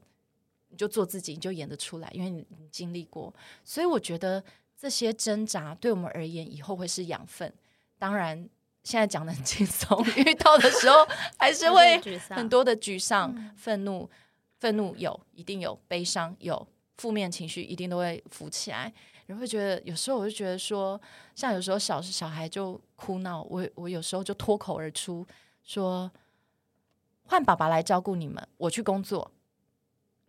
[0.68, 3.34] 你就做自己，你就演得出来，因为你你经历过。
[3.64, 4.44] 所以我觉得。
[4.78, 7.52] 这些挣扎对我们而言以后会是养分。
[7.98, 8.48] 当然，
[8.84, 11.04] 现在讲的很轻松，遇到的时候
[11.36, 14.08] 还是会很多的沮丧、愤怒。
[14.60, 18.92] 愤怒有，一定有；悲伤有，负面情绪一定都会浮起来。
[19.26, 21.00] 你会觉得，有时候我就觉得说，
[21.36, 25.24] 像有时候小小孩就哭闹，我我有时候就脱口而出
[25.62, 26.10] 说
[27.22, 29.30] ：“换爸爸来照顾你们，我去工作。”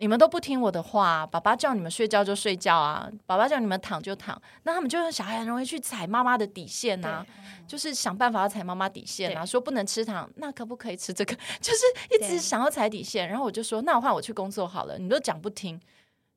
[0.01, 7.25] 你们都不听我的话，爸爸叫你们睡觉就睡觉啊，爸爸叫你们躺就躺，那他们就小孩很容易去踩妈妈的底线啊，
[7.67, 11.35] 就是想办法要踩妈妈底线啊，说不能吃糖，那可不可以吃这个？
[11.59, 15.77] 就是一直想要踩底线，然后我就说，那我换我去工作好了，你都讲不听，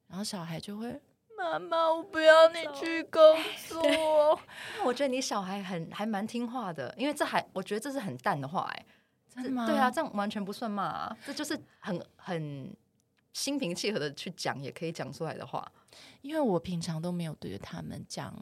[0.09, 1.01] 然后小孩就会，
[1.39, 3.21] 妈妈，我不要你去工
[3.69, 3.81] 作。
[4.85, 8.85] 我觉得你小孩很还蛮听话的，因为这还我觉得这是很淡的话，哎，
[9.33, 9.67] 真的吗？
[9.67, 12.75] 对啊，这样完全不算骂，这就是很很。
[13.33, 15.71] 心平气和的去讲，也可以讲出来的话，
[16.21, 18.35] 因为我平常都没有对着他们讲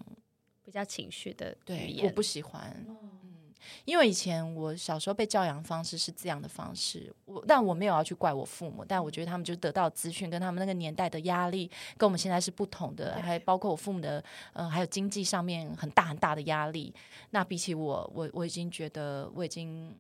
[0.65, 2.85] 比较情绪的语言，对，我不喜欢。
[2.89, 14.23] 嗯，因为以前我小时候被教养方式是这样的方式，我但我没有要去怪我父母，但我觉得他们就得到资讯跟他们那个年代的压力跟我们现在是不同的，还包括我父母的
[14.53, 16.93] 呃，还有经济上面很大很大的压力。
[17.31, 19.97] 那比起我，我我已经觉得我已经。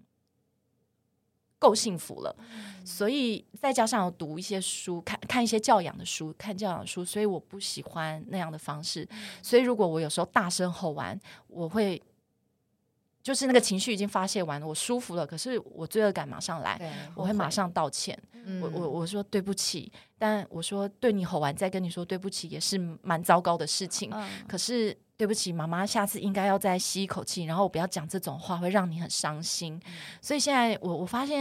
[1.60, 2.34] 够幸福了，
[2.84, 9.06] 所以再加上要读一些书，看看一些教养的书，看教养书，所以我不喜欢那样的方式。
[9.42, 12.02] 所以如果我有时候大声吼完，我会
[13.22, 16.80] 就是那个情绪已经发泄完了，我舒服了，可是我罪恶感马上来，
[17.14, 18.18] 我会马上道歉。
[18.60, 24.12] 我我我说对不起，但我说对你吼完再跟你说对不起也是蛮糟糕的事情。
[24.48, 24.96] 可是。
[25.20, 29.78] 对不起，妈妈，下次应该要再吸一口气，然后我不要讲这种话，会让你很伤心。
[29.84, 31.40] 嗯、所以现在我我发现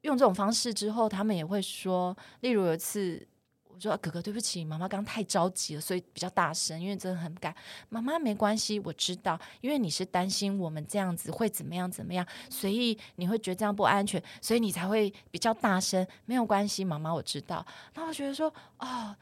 [0.00, 3.28] 用这种方式之后，他们也会说，例如有一次
[3.74, 7.54] 我说哥哥对不起，妈妈刚太着急了，所以比较大声，因为真的很赶。
[7.88, 16.06] 妈妈没关系，我知道，因为你是担心我们这样子会怎么样怎么样，所以你会觉得这样不安全，所以你才会比较大声。
[16.24, 17.66] 没有关系，妈妈我知道。
[17.94, 19.16] 那我觉得说哦。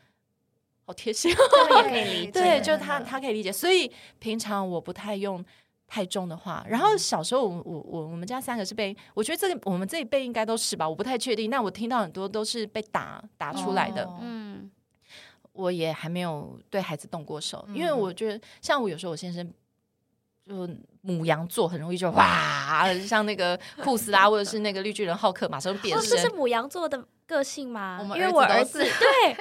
[0.85, 1.37] 好贴心，也
[1.89, 2.33] 可以理解。
[2.35, 3.89] 对，就他他可以理解，所以
[4.19, 5.43] 平常我不太用
[5.93, 6.65] 太重的话。
[6.67, 11.51] 然后小时候我我我我们家三个是被，我觉得这个我们这一辈应该都是吧，我不太确定。
[11.51, 14.71] 那我听到很多都是被打打出来的，嗯，
[15.53, 19.53] 我也还没有对孩子动过手，因为我觉得像我有时候我先生
[20.47, 20.67] 就
[21.03, 28.01] 母羊座很容易就哇，像那个库斯拉或者是那个绿巨人浩克马上变身，这是母羊座的个性吗？
[28.17, 29.37] 因为我儿子对。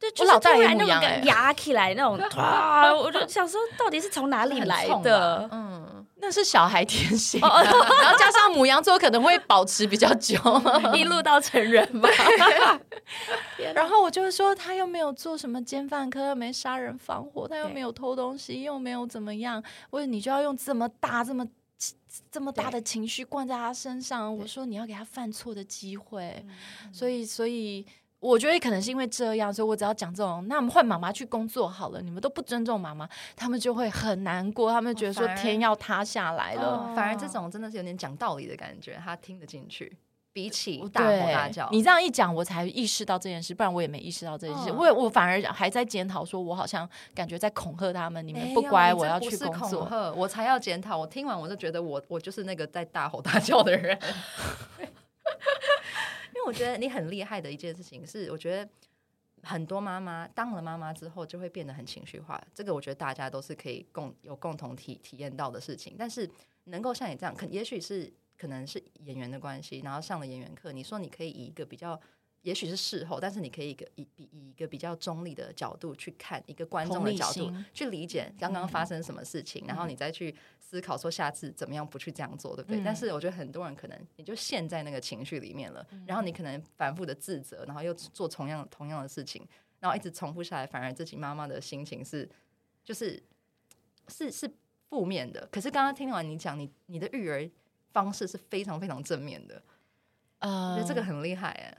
[0.00, 2.90] 对，我老大也那种压起来那种， 哇！
[2.90, 5.46] 我就想说，到底是从哪里来的？
[5.52, 10.38] 嗯，那是小孩天性，然后加上母羊座可能会保持比较久，
[10.96, 12.08] 一路到成人吧。
[13.74, 21.46] 然后我就会说，他又没有做什么奸犯科，又没杀人放火，他又没有偷东西，又没有怎么样，为你就要用这么大、这么
[22.32, 24.34] 这么大的情绪灌在他身上。
[24.34, 26.42] 我说，你要给他犯错的机会，
[26.90, 27.84] 所以，所以。
[28.20, 32.02] 我觉得可能是因为这样，所以我只要讲这种，那我们换妈妈去工作好了。
[32.02, 36.62] 你们都不尊重妈妈，他们就会很难过，他们觉得说天要塌下来了。
[36.62, 39.96] 哦、反而这种真的是有点讲道理的感觉，他听得进去，
[40.34, 41.66] 比起大吼大叫。
[41.72, 44.68] 你这样一讲，我才意识到这件事，不然我也没意识到这件事。
[44.68, 49.80] 哦、我我反而还在检讨，说我好像感觉在恐吓他们，你们不乖，我要去工作。
[49.86, 50.98] 恐吓我才要检讨。
[50.98, 53.98] 我听完我就觉得我我就是那个在大吼大叫的人。
[56.50, 58.68] 我觉得你很厉害的一件事情是，我觉得
[59.44, 65.94] 很多妈妈当了妈妈之后就会变得很情绪化，这个我觉得大家都是可以共有共同体体验到的事情。
[65.96, 66.28] 但是
[66.64, 72.00] 能够像你这样，可也许是可能是演员的关系，然后上了演员课，你说你可以以一个比较。
[72.42, 82.80] 也许是事后，但是你可以一个以比以一个比较中立的角度去看一个观众的角度去理解刚刚发生什么事情，嗯、然后你再去思考说下次怎么样不去这样做，对不对？
[82.80, 89.46] 嗯、但是我觉得很多人可能你就陷在那个情绪里面了，嗯、然后你可能反复的自责，然后又做同样同样的事情，
[89.78, 92.26] 然后一直重复下来，反而自己妈妈的心情是
[92.82, 93.22] 就是
[94.08, 94.50] 是是
[94.88, 95.46] 负面的。
[95.52, 97.46] 可是刚刚听完你讲，你你的育儿
[97.92, 99.62] 方式是非常非常正面的，
[100.38, 101.76] 呃，我觉得这个很厉害哎。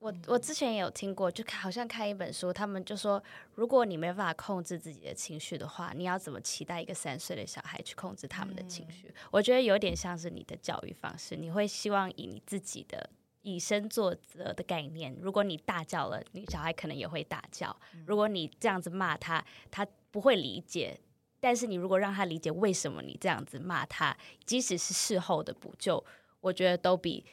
[0.00, 3.22] 我我之前也有听过，就好像看一本书，他们就说，
[3.54, 9.08] 如果你没办法控制自己的情绪的话，你要怎么期待一个三岁的小孩去控制他们的情绪？
[9.08, 13.10] 嗯、我觉得有点像是你的教育方式，你会希望以你自己的
[13.42, 17.74] 以身作则的概念，如果你大叫了，你小孩可能也会大叫；
[18.06, 20.96] 如果你这样子骂他，他不会理解，
[21.40, 26.04] 但是你如果让他理解为什么你这样子骂他，即使是事后的补救，
[26.40, 27.24] 我觉得都比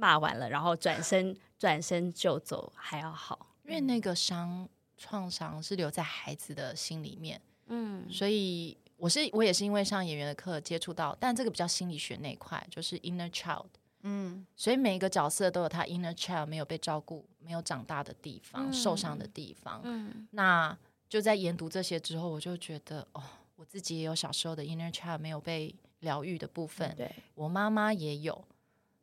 [0.00, 1.36] 骂完了然后转身。
[1.60, 7.38] 转身就走还要好，因为那个伤创伤是留在孩子的心里面。
[7.66, 13.66] 嗯，所以我是我也是因为上演员的课接触到，但这个比较心理学那一块，就是 inner child。
[14.04, 19.82] 嗯，所以每一个角色都有他 inner child 没有被照顾、没有长大的地方、嗯、受伤的地方。
[19.84, 20.74] 嗯，那
[21.10, 23.22] 就在研读这些之后，我就觉得哦，
[23.56, 26.88] 我自己也有小时候的 inner child 没有被疗愈的部分。
[26.88, 28.42] 嗯、对，我妈妈也有，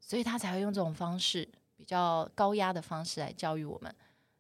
[0.08, 1.48] 所以他才会用这种方式。
[1.78, 3.96] 比较高压的方式来教育我们，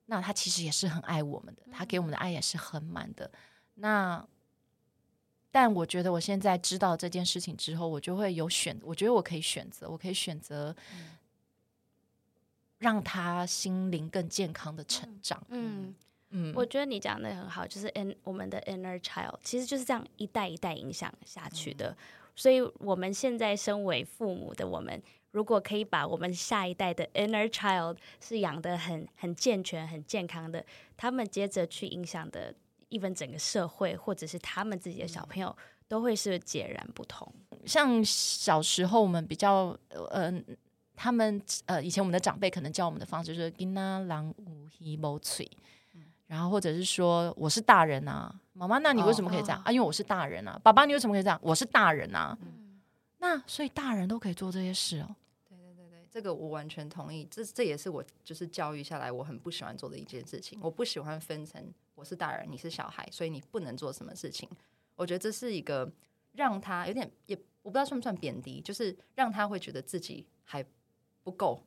[0.08, 3.32] 那他其实也是很爱我们的，他给我们的爱也是很满的。
[3.76, 4.28] 那，
[5.52, 10.76] 但我觉得我现在知道这件事情之后，我就会有选，我觉得我可以选择，我可以选择
[12.80, 15.40] 让他心灵更健康的成长。
[15.50, 15.94] 嗯
[16.32, 21.98] 嗯，我觉得你讲的很好，就是 in 我们的 inner child 其实就是这样一代一代影响下去的，嗯、
[22.38, 25.04] 所以我们现在身为父母的我们。
[25.32, 32.52] 如果可以把我们下一代的 inner child 是养得很很健全、很健康的，他们接着去影响的
[32.90, 35.56] ，even 整个社会或者是他们自己的小朋友，
[35.88, 37.32] 都会是截然不同。
[37.66, 40.34] 像小时候我们比较呃，
[40.96, 44.52] 他们呃以前我们的长辈可能教我们的方式就是囡仔人有
[44.88, 45.48] 耳无喙，
[46.26, 49.72] 然后或者是说我是大人啊，妈妈，那你为什么可以这样、哦、啊？
[49.72, 50.60] 因为我是大人啊。
[50.64, 51.40] 爸爸，你为什么可以这样？
[51.44, 52.38] 我是大人啊。
[52.42, 52.82] 嗯、
[53.20, 55.16] 那所以大人都可以做这些事哦。
[55.48, 60.60] 对对对对这个我完全同意，这这也是我就是教育下来我很不喜欢做的一件事情。
[60.62, 64.50] 我不喜欢分成我是大人，你是小孩，所以你不能做什么事情。
[64.96, 65.92] 我觉得这是一个
[66.34, 70.66] 让他有点也我不知道算不算贬低，就是让他会觉得自己还
[71.22, 71.62] 不够。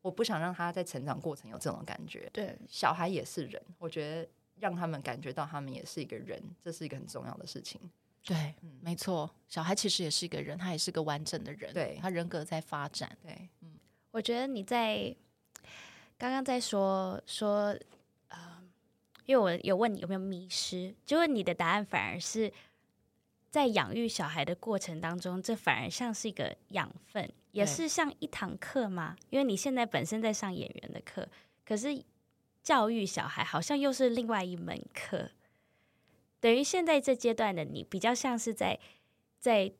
[0.00, 2.28] 我不想让他在成长过程有这种感觉。
[2.32, 7.80] 对，小孩也是人，我觉得让他们感觉到他们也是一个人，这是一个很重要的事情。
[8.22, 13.14] 对，嗯，没错，小孩其实也是一个人，他也是个完整的人，对，他人格在发展。
[13.22, 13.72] 对，嗯，
[14.12, 15.14] 我觉得你在
[16.16, 17.76] 刚刚在说说，
[18.28, 18.62] 呃，
[19.26, 22.50] 因为我有问你有没有迷失，就问你的答案反而是
[23.50, 29.14] 在养育小孩的过程当中，这反而像是一个养分，也是像一堂课嘛？
[29.28, 31.28] 因为你现在本身在上演员的课，
[31.62, 32.02] 可是
[32.64, 35.30] 教育小孩好像又是另外一门课。
[36.40, 38.80] 等于现在这阶段的你，比较像是在
[39.38, 39.70] 在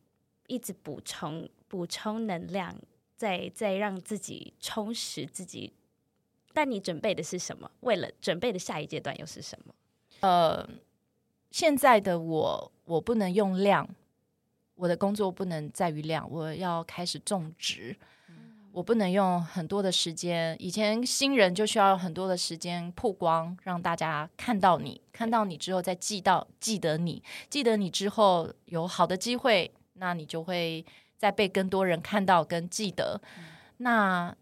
[0.47, 2.77] 一直补充补充能量，
[3.17, 5.73] 在在让自己充实自己。
[6.53, 7.71] 但你准备的是什么？
[7.81, 9.75] 为了准备的下一阶段又是什么？
[10.21, 10.69] 呃，
[11.51, 13.89] 现在的我，我不能用量，
[14.75, 17.97] 我的工作不能在于量，我要开始种植。
[18.75, 20.57] 我不能用很多的时间。
[20.59, 30.85] 以前新人就需要很多的时间曝光，让大家看到你，看到你之后再记到记得你，记得你之后有好的机会，那你就会
[31.17, 33.21] 再被更多人看到跟记得。
[33.39, 33.45] 嗯、
[33.77, 34.37] 那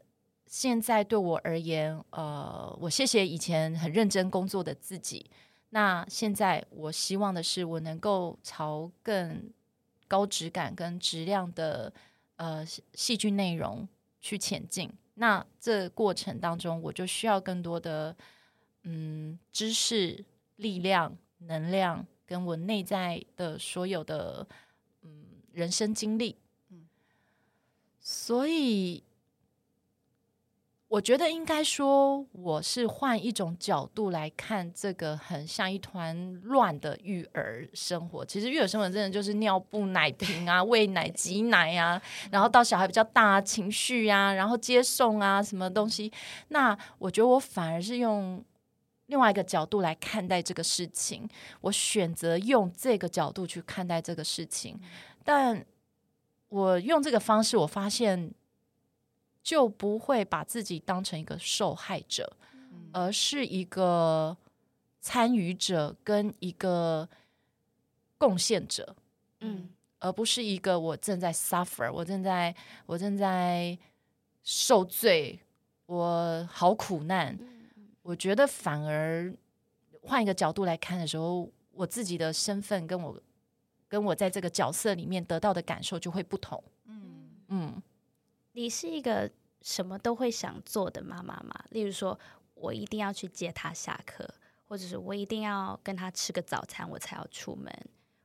[0.47, 5.30] 现在对我而言，呃，我谢谢以前很认真工作的自己。
[5.74, 9.53] 那现在我希望的是，我能够朝更
[10.09, 11.93] 高质感跟质量的
[12.37, 12.64] 呃
[12.95, 13.87] 戏剧内容。
[14.22, 18.16] 去前进，那这过程当中，我就需要更多的
[18.84, 20.24] 嗯知识、
[20.56, 24.46] 力量、能量，跟我内在的所有的
[25.02, 26.38] 嗯人生经历，
[26.70, 26.88] 嗯，
[28.00, 29.02] 所以。
[30.93, 38.22] 我觉得应该说，我是换一种角度来看这个很像一团乱的育儿生活。
[38.22, 41.99] 其实育儿生活真的就是尿布、奶瓶啊、喂奶、挤奶啊，
[42.30, 46.12] 然后到小孩比较大情绪啊，然后接送啊，什么东西。
[46.49, 48.45] 那我觉得我反而是用
[49.07, 51.26] 另外一个角度来看待这个事情。
[51.62, 54.78] 我选择用这个角度去看待这个事情，
[55.24, 55.64] 但
[56.51, 58.34] 我用这个方式，我发现。
[59.43, 64.36] 就不会把自己当成一个受害者，嗯、而是一个
[65.01, 67.09] 参与者跟一个
[68.16, 68.95] 贡献者，
[69.40, 69.68] 嗯，
[69.99, 72.55] 而不是一个我正在 suffer，我正在
[72.86, 73.76] 我正在
[74.45, 75.40] 受罪，
[75.86, 77.36] 我好苦难。
[77.40, 79.34] 嗯、我觉得反而
[80.03, 83.20] 换一个角度来看的时候，我自己的身份跟我
[83.88, 86.62] 跟我在这个角色里面得到的感受就会不同。
[86.86, 87.82] 嗯嗯。
[88.55, 89.30] 你是一个
[89.62, 91.64] 什么都会想做的妈妈吗？
[91.70, 92.18] 例如说，
[92.55, 94.28] 我一定要去接他下课，
[94.66, 97.72] 或者是我一定要跟他吃个早餐，我才要出门，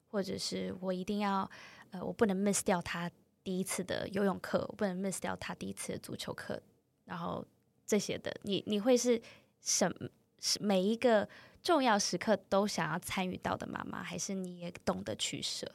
[0.09, 1.49] 或者是我一定要，
[1.91, 3.09] 呃，我不能 miss 掉他
[3.43, 6.61] 第一次的游泳课，我不能 miss 掉他第一次的足球课，
[7.05, 7.45] 然后
[7.86, 9.21] 这些的，你你会是
[9.61, 10.09] 什么？
[10.39, 11.28] 是每一个
[11.63, 15.71] 重要时刻都想要参与到的妈妈，还是你也懂得取舍？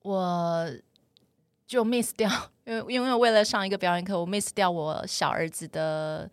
[0.00, 0.68] 我。
[1.64, 6.30] 就 miss 掉，因为因为为了上一个表演课，我 miss 掉我小儿子的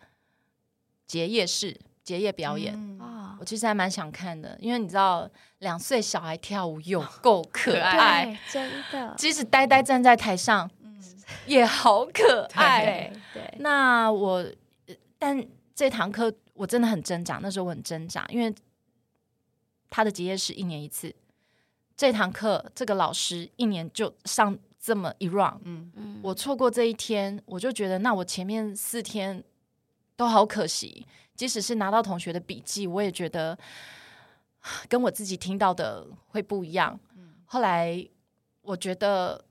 [1.08, 3.34] 结业式、结业表演啊。
[3.34, 5.28] 嗯、我其实还蛮想看的，因为你知道，
[5.58, 11.02] 两岁小孩跳舞有够可爱，真的，即使呆呆站在台上，嗯、
[11.48, 13.12] 也好可爱。
[13.34, 14.46] 对，对那我，
[15.18, 18.54] 但这堂课我真的很挣扎，那时候我很挣扎，因为
[19.90, 21.16] 他的结业式一年一次，
[21.98, 24.56] 这堂课这个老师一年就上。
[24.80, 29.44] 这么一 run，嗯嗯，我错过这一天，我就觉得那我前面四天
[30.16, 31.06] 都好可惜。
[31.36, 33.58] 即使是拿到同学的笔记，我也觉得
[34.88, 37.00] 跟我自己听到的会不一样。
[37.16, 38.06] 嗯，后来
[38.62, 39.46] 我觉得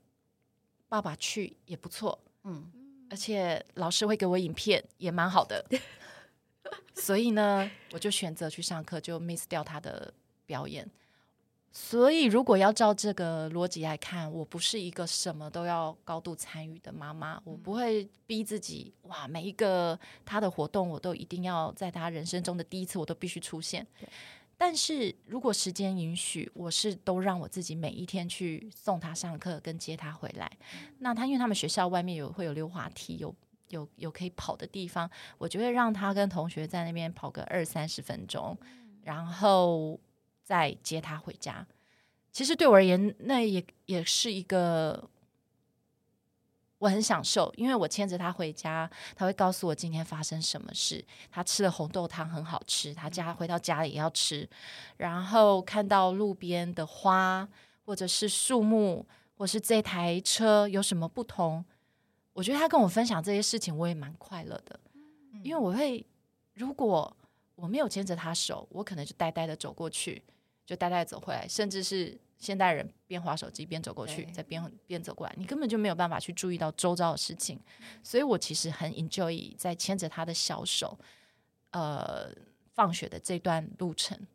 [0.88, 2.70] 爸爸去也不错，嗯，
[3.10, 5.64] 而且老师会给我影片，也蛮好的。
[6.94, 10.12] 所以呢，我就选择去上课，就 miss 掉他的
[10.44, 10.86] 表演。
[11.80, 17.40] 所以，如果要照这个逻辑来看，我不是一个什么都要高度参与的妈妈。
[17.44, 23.86] 我不会逼自己，哇，每一个他的活动，我都一定要在他人生中的第一次，我都必须出现。
[24.56, 30.50] 但是如果时间允许，我是都让我自己每一天去送他上课，跟接他回来。
[30.74, 33.32] 嗯、那他因为他们学校外面有会有溜滑梯，有
[33.68, 35.08] 有有可以跑的地方，
[35.38, 38.58] 我就会让他跟同学在那边跑个二三十分钟，
[39.04, 39.98] 然后。
[40.48, 41.66] 再接他回家，
[42.32, 45.06] 其实对我而言，那也也是一个
[46.78, 51.04] 我很享受，因为我牵着他回家，他会告诉我今天发生什么事。
[51.30, 54.48] 他吃了红豆汤很好吃，他家回到家里也要吃。
[54.96, 57.46] 然后看到路边的花，
[57.84, 59.04] 或者是树木，
[59.36, 61.62] 或是这台车有什么不同，
[62.32, 64.80] 我觉得他跟我分享这些事情，我也蛮快乐的。
[65.44, 66.06] 因为我会，
[66.54, 67.14] 如果
[67.54, 70.22] 我没有牵着他手，我可能就呆呆的走过去。
[70.68, 77.58] 就呆呆走回来，甚至是现代人边滑手机边走过去，对再边边走过来，你根本就没有办法去注意到周遭的事情。
[78.04, 80.98] 所以我其实很 enjoy 在牵着他的小手，
[81.70, 82.30] 呃，
[82.74, 84.26] 放学的这段路程。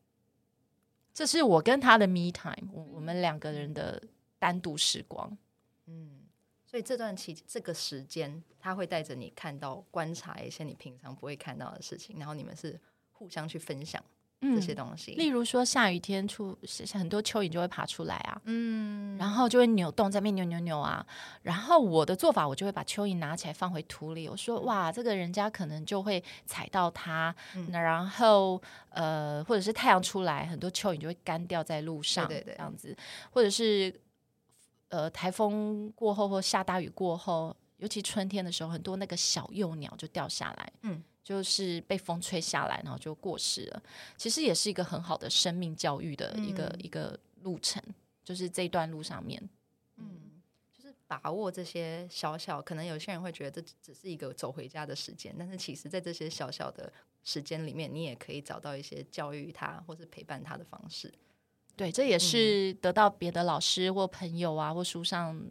[1.13, 4.01] 这是我跟他的 me time，我我们两个人的
[4.39, 5.38] 单独时光。
[5.86, 6.23] 嗯，
[6.65, 12.81] 所以这段期这个时间，他会带着你看到、观察一些你平常不会看到的事情，然后你们是
[13.11, 14.03] 互相去分享。
[14.56, 16.58] 这些东西，例如说下雨天出
[16.94, 21.06] 很多蚯蚓就会爬出来啊，嗯，然后就会扭动在那边扭扭扭啊，
[21.41, 32.96] 然后我的做法，我就会把蚯蚓拿起来放回土里，我说哇，这个人家可能就会踩到它，嗯、然后呃，或者是太阳出来，很多蚯蚓就会干掉在路上，对对对，这样子，
[33.32, 33.94] 或者是
[34.89, 37.56] 呃台风过后或下大雨过后。
[37.78, 43.82] 尤其春天的时候，很多那个小幼鸟就掉下来，嗯，就是被风吹下来，然后就过世了。
[44.17, 47.82] 其实也是一个很好的生命教育的一个、嗯、一个路程，
[48.24, 49.41] 就是这段路上面，
[49.97, 56.91] 嗯，就是把握这些小小，可能有些人会觉得这只是一个走回家的时间，但是其实在这些小小的
[57.24, 61.13] 时间里面，你也可以找到一些教育他或是陪伴他的方式。
[61.76, 65.41] 对，这也是得到别的老师或朋友啊，或书上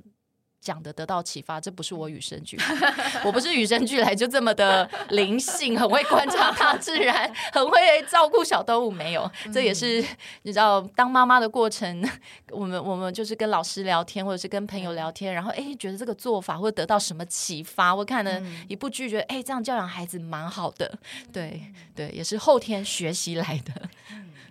[0.62, 1.60] 讲的得到启发。
[1.60, 2.94] 这不是我与生俱来，
[3.26, 8.90] 我不是与生俱来就这么的灵性，很会观察大 自然，很会照顾小动物。
[8.90, 10.02] 没有，这也是
[10.42, 12.08] 你知道，当妈妈的过程，
[12.50, 20.98] 我们我们就是跟老师聊天，或者是跟朋友聊天，然后哎，觉得这个做法或者得到什么启发，我看了一部剧，觉得哎，这样教养孩子蛮好的。
[21.32, 21.60] 对
[21.94, 23.88] 对，也是后天学习来的。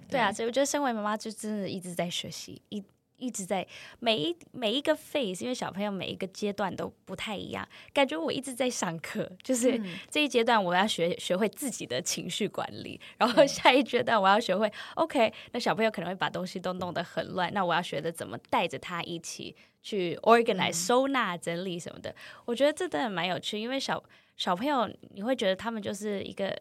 [0.10, 2.84] 对啊，所以我觉得身为妈妈就真的一直在学习，一
[3.22, 3.66] 一直在
[4.00, 9.32] 每一每一个 phase，因为小朋友每一个阶段都不太一样，感觉我一直在上课。
[9.44, 22.16] 就是这一阶段我要学学会自己的情绪管理，然后下一阶段我要学会 OK，那小朋友可能会把东西都弄得很乱，那我要学的怎么带着他一起去 organize、收纳、整理什么的。
[22.46, 24.04] 我觉得这真的蛮有趣，因为小
[24.36, 26.60] 小朋友你会觉得他们就是一个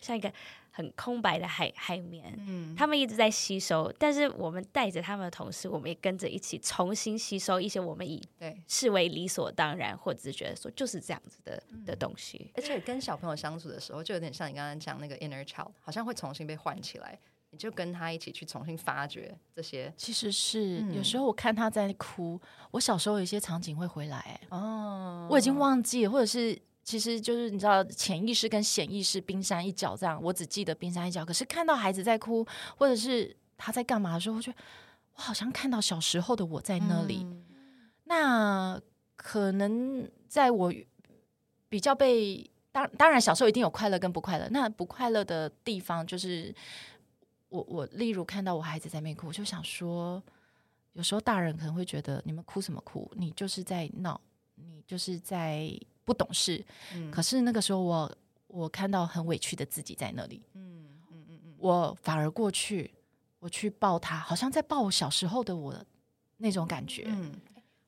[0.00, 0.32] 像一个。
[0.72, 12.50] 很空白的海海绵，嗯，他们一直在吸收，但是我们带着他们的同时，我们也跟着一起重新吸收一些我们以对视为理所当然，或者是觉得说就是这样子的、嗯、的东西。
[12.54, 17.18] 而且跟小朋友相处的时候，就有点像你刚刚讲那个 inner child，好像会重新被唤起来，
[17.50, 19.92] 你就跟他一起去重新发掘这些。
[19.96, 22.40] 其实是、嗯、有时候我看他在哭，
[22.70, 26.56] 我小时候有一些场景会回来，哦，我已经忘记了，或者是。
[26.90, 30.20] 其实就是你知道，潜意识跟显意识冰山一角这样。
[30.20, 32.44] 我只记得冰山一角，可是看到孩子在哭，
[32.76, 34.58] 或者是他在干嘛的时候，我觉得
[35.14, 37.20] 我好像看到小时候的我在那里。
[37.22, 37.44] 嗯、
[38.06, 38.80] 那
[39.14, 40.74] 可能在我
[41.68, 44.48] 比较被当当然小时候一定有快乐跟不快乐。
[44.50, 46.52] 那不快乐的地方就是
[47.50, 50.20] 我我例如看到我孩子在那哭，我就想说，
[50.94, 53.08] 有时候大人可能会觉得你们哭什么哭？
[53.14, 54.20] 你就是在闹，
[54.56, 55.70] 你就是在。
[56.10, 56.60] 不懂事，
[56.92, 58.12] 嗯、可是那个时候我
[58.48, 62.92] 我看到很委屈的自己在那里，嗯嗯嗯嗯，我反而过去，
[63.38, 65.72] 我去抱他，好像在抱我小时候的我
[66.38, 67.04] 那种感觉。
[67.06, 67.32] 嗯，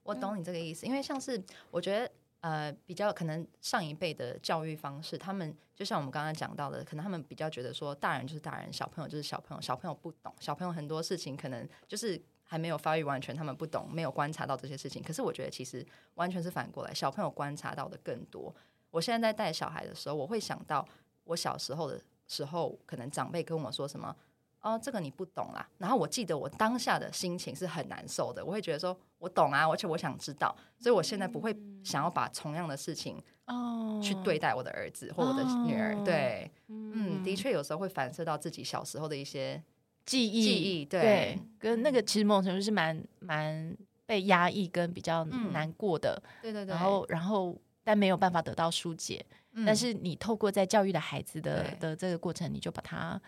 [0.04, 1.42] 我懂你这个意思，因为像是
[1.72, 2.08] 我觉得
[2.42, 12.22] 呃比较可能上一辈的教育方式，他们就像我们刚刚讲到的，可能他们比较觉得说大人就是大人，小朋友就是小朋友，小朋友不懂，小朋友很多事情可能就是。
[12.52, 15.02] 还没有发育完全，他们不懂，没有观察到这些事情。
[15.02, 15.82] 可是我觉得其实
[16.16, 18.54] 完全是反过来，小朋友观察到的更多。
[18.90, 20.86] 我现在在带小孩的时候，我会想到
[21.24, 21.98] 我小时候的
[22.28, 24.14] 时候，可能长辈跟我说什么
[24.60, 28.44] ：“哦，这个你不懂啦。”然后我记得我当下的心情是很难受的。
[28.44, 35.96] 我会觉得说：“我懂啊，而且我想知道。”所以我现在不会想要把同样的事情哦去对待我的儿子或我的女儿。
[36.04, 39.62] 对，嗯，的确有时候会反射到自己小时候的一些。
[40.04, 43.76] 记忆，记忆对，对，跟那个其实某种程度是蛮蛮
[44.06, 53.20] 被压抑跟比较难过的，嗯、对对对，然后然后但没有办法得到疏解，嗯、但是你透过在教育的孩子的的这个过程，你就把他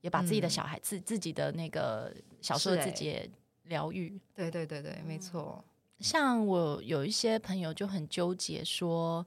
[0.00, 3.30] 也把自己的小孩自、嗯、自己的那个小时候自己
[3.64, 5.64] 疗愈，对对对对，没错。
[6.00, 9.26] 像我有一些朋友就很纠结说。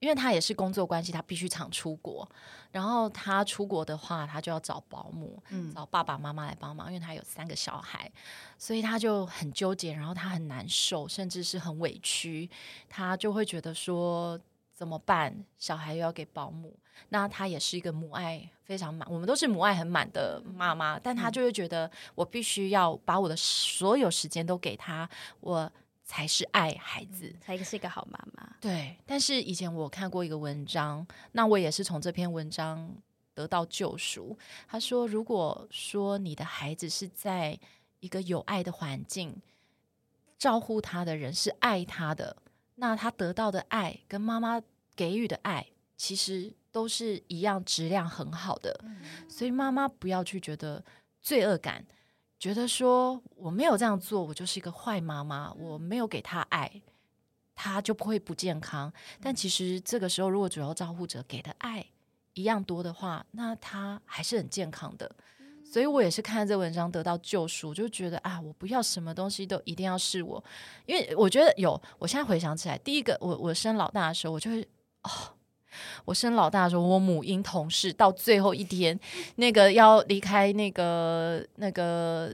[0.00, 2.28] 因为他也是工作关系，他必须常出国。
[2.70, 6.86] 然后他出国的话，他就要找保姆，嗯、找爸爸妈妈来帮忙。
[6.88, 8.10] 因为他有三个小孩，
[8.58, 12.48] 所以他就很纠结，然后他很难受，甚至是很委屈。
[12.88, 14.38] 他就会觉得说
[14.72, 15.44] 怎么办？
[15.56, 16.78] 小孩又要给保姆，
[17.08, 25.08] 那他也是一个母爱非常满，我们都是母爱很满的妈妈，但他就会觉得我必须要把我的所有时间都给他，
[25.40, 25.72] 我。
[26.08, 28.56] 才是爱孩子，嗯、才是一个好妈妈。
[28.58, 32.90] 对，但是以前我看过一个文章，那我也是从这篇文章
[33.34, 34.36] 得到救赎。
[34.66, 37.60] 他说，如果说你的孩子是在
[38.00, 39.36] 一个有爱的环境，
[40.38, 42.38] 照顾他的人是爱他的，
[42.76, 44.62] 那他得到的爱跟妈妈
[44.96, 45.66] 给予的爱，
[45.98, 48.80] 其实都是一样质量很好的。
[48.82, 50.82] 嗯、所以妈妈不要去觉得
[51.20, 51.84] 罪恶感。
[52.38, 56.80] 觉得说我没有这样做，我就是一个坏妈妈，我没有给他爱，
[57.54, 58.92] 他就不会不健康。
[59.20, 61.84] 但其实这个时候，如果主要照顾者给的爱
[62.34, 65.10] 一样多的话，那他还是很健康的。
[65.64, 70.42] 所以我也是看这文章得到救赎，就觉得啊，我不要什么东西都一定要是我，
[70.86, 71.80] 因为我觉得有。
[71.98, 74.62] 我现在回想起来，第一个我我生老大的时候，我就会
[75.02, 75.10] 哦。
[76.04, 78.98] 我生老大的时候，我母婴同事到最后一天，
[79.36, 82.32] 那个要离开那个那个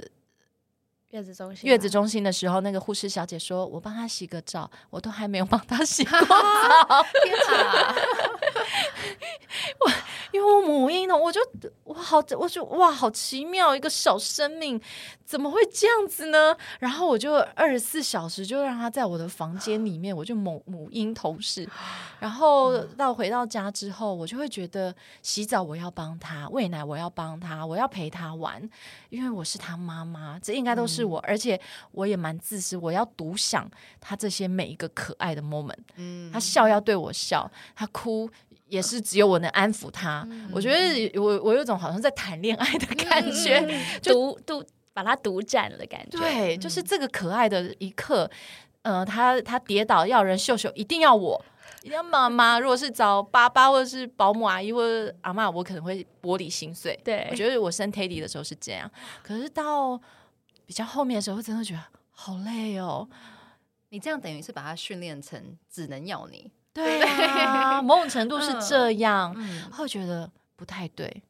[1.10, 6.26] 月子中心，月子中心的时候，那个护士小姐说：“我帮她洗个澡，我都还没有帮她洗过澡。
[7.24, 7.94] 天哪”
[9.80, 9.90] 我
[10.34, 11.40] 因为我母婴呢，我就
[11.84, 14.80] 我好，我就哇，好奇妙，一个小生命
[15.24, 16.56] 怎么会这样子呢？
[16.80, 21.68] 然后我就二十四小时就让他在我的房间里面，我就母母婴同事。
[22.18, 28.60] 然后到回到家之后，我就会觉得洗澡我要帮他，喂奶我要帮他，我要陪他玩，
[29.10, 31.60] 因为我是他妈妈，这应该都是我，嗯、而且
[31.92, 33.70] 我也蛮自私，我要独享
[34.00, 35.78] 他这些每一个可爱的 moment。
[35.94, 38.28] 嗯，他笑要对我笑，他哭。
[38.74, 43.60] 也是只有我能安抚他，嗯、我觉得我我有种好像在谈恋爱的感觉，
[44.02, 46.18] 独独把他独占了的感觉。
[46.18, 48.28] 对，嗯、就是这个可爱的一刻，
[48.82, 51.40] 呃，他他跌倒要人秀秀，一定要我，
[51.82, 52.58] 一定要妈妈。
[52.58, 56.98] 如果是找爸爸或者是保姆阿姨或者阿嬷，我可能会玻璃心碎。
[57.04, 58.90] 对，我觉得我生 Teddy 的时候是这样，
[59.22, 59.96] 可是到
[60.66, 63.08] 比较后面的时候，真的觉得好累哦。
[63.90, 66.50] 你这样等于是把他训练成只能要你。
[66.74, 71.22] 对啊，某种程度是这样，嗯、会觉得不太对，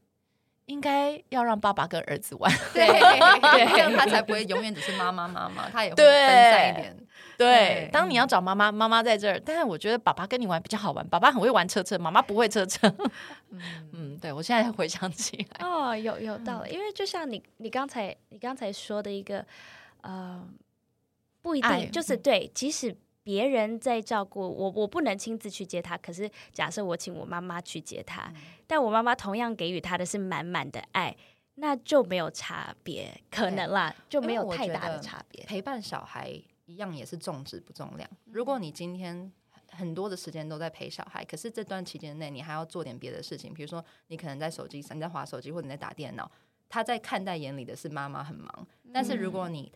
[0.65, 6.97] 应该要让爸爸跟儿子玩，对，对 这样他才不会永远只是妈妈妈妈，他也会分散一点。
[7.37, 12.91] 对，对当你要找妈妈，妈妈在这儿，但是我觉得爸爸跟你玩比较好玩，爸爸很会玩车车，妈妈不会车车。
[13.51, 13.61] 嗯，
[13.93, 19.45] 嗯，对，我现在回想起来，哦，有有道理，嗯、因为就像你你刚才你刚才说的一个，
[20.01, 20.43] 呃，
[21.43, 22.97] 不一定就是对，即使。
[23.25, 25.97] 别人在照顾我，我不能亲自去接他。
[25.99, 31.17] 可是假设我请我妈妈去接他，嗯、但我妈妈同样给予他的是满满的爱，
[31.55, 35.43] 那就没有差别，可能啦，就没有太大的差别。
[35.45, 38.09] 陪伴小孩一样也是重质不重量。
[38.27, 39.33] 如果你今天
[39.71, 46.31] 很多的时间都在陪小孩，可是这段期间内你还要做点别的事情，比如说你可能在手机上，你在滑手机或者你在打电脑，
[46.69, 48.67] 他在看在眼里的是妈妈很忙。
[48.93, 49.73] 但是如果你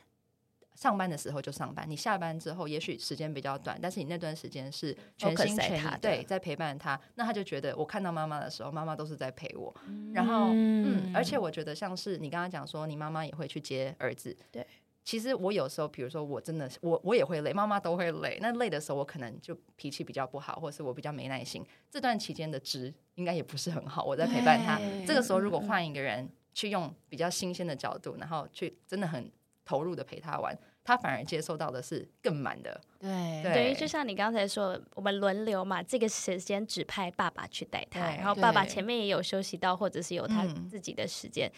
[0.78, 9.74] 上班的时候就上班，你下班之后也许时间比较短，但是你那段时间是全心全意对在陪伴他，那他就觉得我看到妈妈的时候，妈妈都是在陪我。
[9.88, 14.36] 嗯、然后，嗯，而且我觉得像是你刚刚讲说，你妈妈也会去接儿子。
[14.52, 14.64] 对，
[15.02, 18.38] 其实我有时候，比如说我真的我我也会累，妈妈都会累。
[18.40, 21.66] 那累的时候，我可能就脾气比较不好，或是我比较没耐心。
[21.90, 24.04] 这段期间的值应该也不是很好。
[24.04, 29.28] 我在陪伴他，这个时候如果换一个人去用比较新鲜的角度，然后去真的很
[29.64, 30.56] 投入的陪他玩。
[30.88, 41.52] 他反而接受到的是更满的，对，等于就像你刚才说，我们轮流嘛，这个时间指派爸爸去带他，然后爸爸前面也有休息到，或者是有他自己的时间、嗯、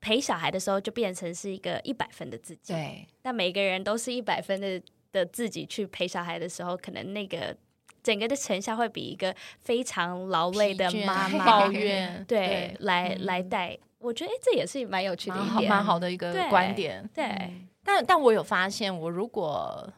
[0.00, 2.72] 陪小孩的时候，就变成是一个一百分的自己。
[2.72, 4.82] 对，但每个人都是一百分的
[5.12, 7.56] 的自己去陪小孩的时候，可能那个
[8.02, 13.78] 整个的成效会比一个非常劳累的妈妈抱怨对，对来、嗯、来带。
[14.00, 17.68] 我觉得哎，这也是蛮有趣的一点，蛮好的一个观点，对。
[17.82, 19.92] 但但我有发现，我如果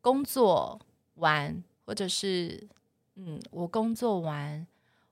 [0.00, 0.80] 工作
[1.14, 2.68] 完，或者是
[3.16, 4.66] 嗯，我工作完，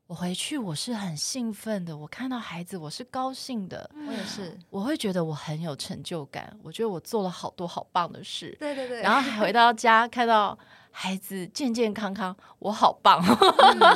[0.06, 1.96] 我回去我是很兴奋的。
[1.96, 3.90] 我看到孩子，我是高兴的。
[4.06, 6.56] 我也是，我会觉得我很有成就感。
[6.62, 8.56] 我觉得我做了好多好棒的事。
[8.60, 9.02] 对对对。
[9.02, 10.56] 然后回到家看到
[10.92, 13.20] 孩子健健康康，我好棒。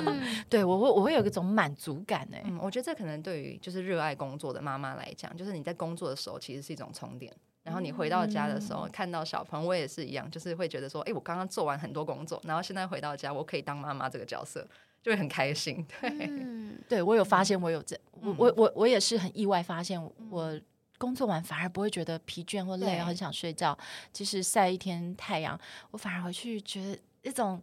[0.04, 2.58] 嗯、 对我会我会有一种满足感哎、嗯。
[2.60, 7.32] 我觉得这可能对于就是热爱工作的妈妈来讲，就是你在工作的时候其实是一种充电。
[7.70, 14.66] 然后你回到家的时候，嗯、看到小朋友，我也是一样，就是会觉得说，哎，我刚刚做完很多工作，然后现在回到家，我可以当妈妈这个角色，
[15.00, 15.86] 就会很开心。
[16.00, 20.60] 对，嗯、对我有发现，我有这，我、我我我也是很意外发现，我
[20.98, 23.78] 工作完反而不会觉得疲倦或累，很想睡觉。
[24.12, 25.56] 其实晒一天太阳，
[25.92, 27.62] 我反而回去觉得一种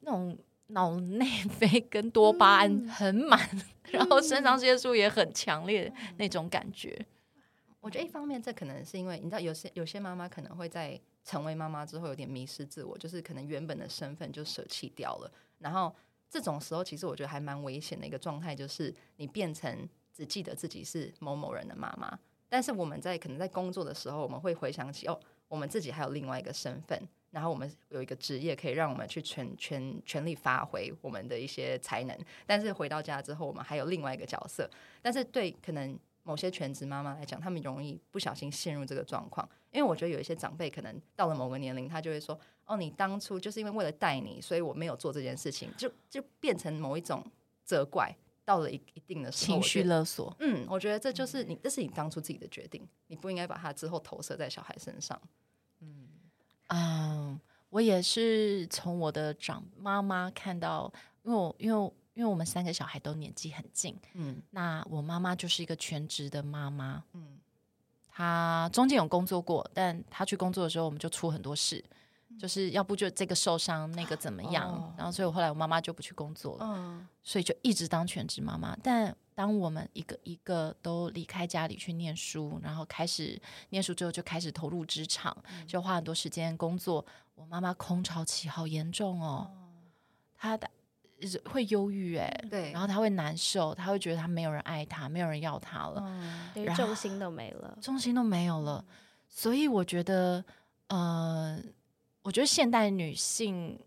[0.00, 0.36] 那种
[0.66, 7.06] 脑内啡跟多巴胺很满， 嗯、然后肾上腺素也很强烈那种感觉。
[7.86, 15.30] 我觉得一方面，这可能是因为你知道，有些有些妈妈可能会在成为妈妈之后有点迷失自我，就是可能原本的身份就舍弃掉了。
[15.60, 15.94] 然后
[16.28, 22.18] 这种时候，其实我觉得还蛮危险的一个状态，就是你变成只记得自己是某某人的妈妈，
[22.48, 25.16] 但是我们在可能在工作的时候，我们会回想起哦，
[25.46, 32.18] 我们自己还有另外一个身份，然后我们有一个职业可以让我们去全全全力发挥我们的一些才能。
[32.46, 34.68] 但是回到家之后，我们还有另外一个角色，
[35.00, 35.96] 但是对可能。
[36.26, 47.24] 某些全职妈妈来讲，他们容易不小心陷入这个状况，因为我觉得有一些长辈可能到了某个年龄，他就会说：“哦，你当初就是因为为了带你，所以我没有做这件事情。”就就变成某一种
[47.62, 48.12] 责怪。
[48.44, 50.34] 到了一一定的时候，情绪勒索。
[50.40, 55.20] 嗯，我觉得这就是你，这是你当初自己的决定，你不应该把它之后投射在小孩身上。
[55.80, 56.08] 嗯
[56.68, 61.92] 嗯，我也是从我的长妈妈看到，因为我因为。
[62.16, 67.38] 因为我们三个小孩都年纪很近，嗯，那我妈妈就是一个全职的妈妈，嗯，
[68.08, 71.84] 她中间有工作过，但她去工作的时候，我们就出很多事，
[72.40, 78.74] 就是要不就这个受伤，那个怎么样，哦、然后所以我后来我妈妈就不去工作了，嗯、所以就一直当全职妈妈。
[78.82, 83.38] 但当我们一个一个都离开家里去念书，然后开始
[83.68, 87.04] 念书之后，就开始投入职场，嗯、就花很多时间工作。
[87.34, 89.50] 我妈妈空巢期好严重哦，
[90.38, 90.70] 她的。
[91.44, 98.84] 会忧郁哎，对，然后他会难受，他会觉得他没有人爱他，没有人要他了，嗯，然后重心都没了，重心都没有了。
[99.28, 100.44] 所以我觉得，
[100.88, 101.58] 呃，
[102.22, 103.78] 我觉得现代女性。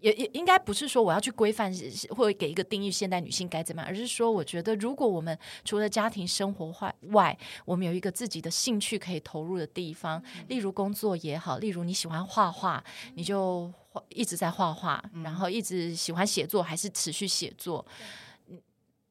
[0.00, 1.72] 也也应该不是说我要去规范
[2.10, 6.72] 或者给一个定义现代女性该怎么样，而是说我觉得如果我们除了家庭生活
[7.12, 12.82] 外，我们有一个自己的兴趣可以投入的地方，例如工作也好，例如你喜欢画画，
[13.14, 13.72] 你就
[14.10, 17.84] 一直在画画，然后一直喜欢写作，还是持续写作。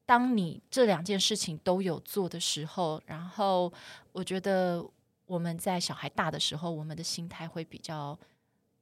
[0.05, 3.72] 当你这两件事情都有做的时候，然后
[4.13, 4.86] 我觉得
[5.26, 8.18] 我们在小孩大的时候，我们的心态会比较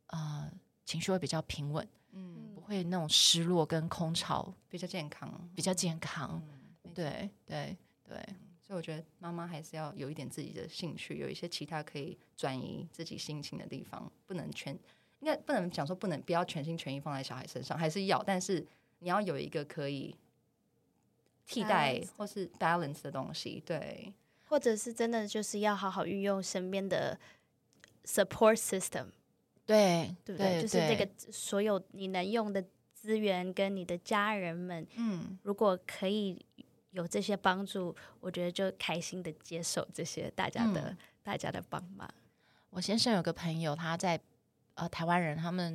[0.08, 0.52] 呃。
[0.86, 6.42] 情绪会比较平稳，嗯，不会那种失落跟空巢，比较健康，比较健康，
[6.84, 7.76] 嗯、对对
[8.08, 8.16] 对，
[8.62, 14.74] 所以我觉得妈妈还是要有一点自己的兴趣，有一些其他可以转移自己心情的地方，不能全，
[15.20, 18.66] 应该不能讲说不能不要全心全意放在小孩身上，还是要，但是
[19.00, 20.16] 你要有一个可以
[21.48, 24.14] 替代或是 balance 的东西，对，
[24.48, 27.20] 或者是真的就是要好好运用身边的
[28.06, 29.08] support system。
[29.66, 30.62] 对，对不对？
[30.62, 32.64] 就是这个所有你能用的
[32.94, 36.46] 资源跟你的家人们，嗯，如果可以
[36.92, 42.08] 有这些帮助，我觉得就开心的接受这些大家的、嗯、大家的帮忙。
[42.70, 44.20] 我先生有个朋友，他在
[44.76, 45.74] 呃台湾人，他们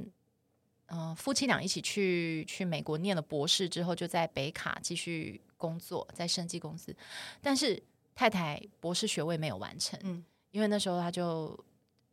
[0.87, 6.95] 嗯、呃、夫妻俩一起去去美国念了博士之后，就在北卡继续工作，在生技公司，
[7.41, 7.83] 但是
[8.15, 11.59] 太太博士学位没有完成，嗯，因为那时候他就。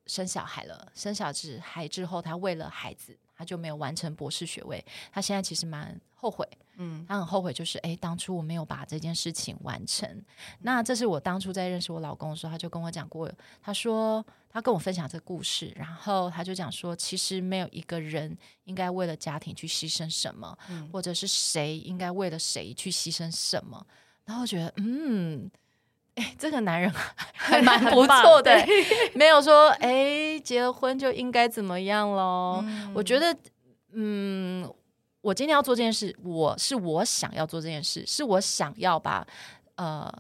[0.08, 1.32] 生小孩了，生小
[1.62, 4.84] 孩之后，他为了孩子，他就没有完成博士学位。
[5.12, 6.48] 他现在其实蛮后悔，
[6.78, 10.10] 嗯，他很后悔，就是哎，当初我没有把这件事情完成。
[10.10, 10.26] 嗯、
[10.62, 13.32] 那这是我当初在认识我老公的时候，他就跟我讲过，
[13.62, 23.86] 他说他跟我分享这个故事，然后他就讲说，其实没有一个人应该为了家庭去牺牲什么，嗯、或者是谁应该为了谁去牺牲什么。
[24.26, 25.50] 然后我觉得，嗯。
[26.18, 26.92] 哎，这个男人
[27.34, 28.52] 还蛮不错的，
[29.14, 32.60] 没有说哎，结了婚就应该怎么样喽。
[32.64, 33.38] 嗯、我觉得，
[33.94, 34.68] 嗯，
[35.22, 39.26] 我今天要做这件事，我是我想要做这件事，是我想要把
[39.76, 40.12] 呃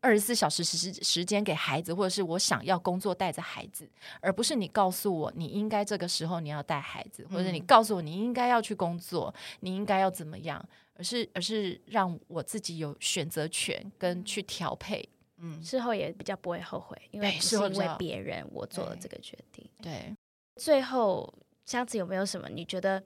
[0.00, 3.86] 二十四小时时时间给孩子，或者是我想要工作带着孩子，
[4.22, 15.06] 而不是你告诉我你应该这个时候你要带孩子，或者你告诉我你应该要去工作，你应该要怎么样，而是而是让我自己有选择权跟去调配。
[15.38, 19.68] 嗯，事后也比较不会后悔，因为是因为别人我做了这个决定。
[19.82, 20.16] 对，对
[20.56, 21.30] 最后
[21.66, 22.48] 箱子有没有什么？
[22.48, 23.04] 你觉得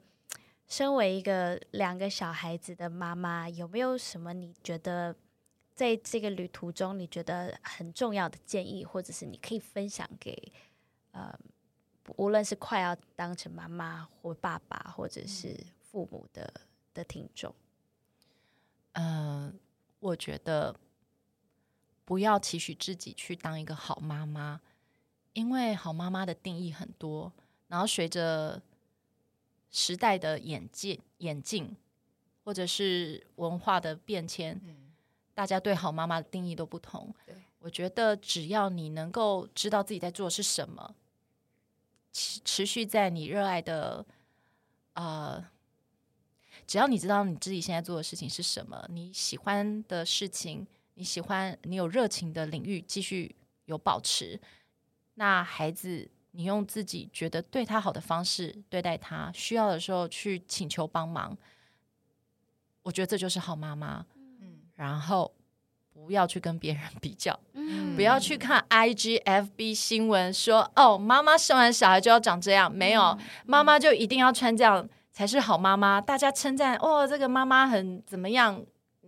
[0.65, 5.13] 身为一个两个小孩子的妈妈，有没有什么你觉得
[5.75, 10.53] 在这个旅途中你觉得很重要的建议，或者是你可以分享给
[11.11, 11.37] 呃，
[12.15, 16.49] 无论是快要当成妈妈或爸爸，或者是父母的
[16.93, 17.53] 的听众？
[18.93, 19.53] 嗯、呃，
[19.99, 20.73] 我觉得。
[22.11, 24.59] 不要期许自己去当一个好妈妈，
[25.31, 27.31] 因为好妈妈的定义很多，
[27.69, 28.61] 然后随着
[29.71, 31.73] 时代的演进、演进，
[32.43, 34.91] 或者是文化的变迁，嗯、
[35.33, 37.15] 大家对好妈妈的定义都不同。
[37.59, 40.93] 我觉得只要你能够知道自己在做的是什么，
[42.11, 44.05] 持持续在你热爱的，
[44.95, 45.41] 呃，
[46.67, 50.67] 只要你知道你自己现在做的事情是什么，你喜欢的事情。
[51.01, 53.35] 你喜欢你有热情的领域继续
[53.65, 54.39] 有保持，
[55.15, 61.35] 那孩子你用自己觉得对他好的方式对待他，需要的时候去请求帮忙，
[62.83, 64.05] 我觉得这就是好妈妈。
[64.15, 65.33] 嗯，然后
[65.91, 75.99] 不要去跟别人比较，嗯，不要去看 IGFB 新闻说哦，妈妈生完小孩就要长这样，没有，妈妈就一定要穿这样才是好妈妈。
[75.99, 78.63] 大家称赞哦，这个妈妈很怎么样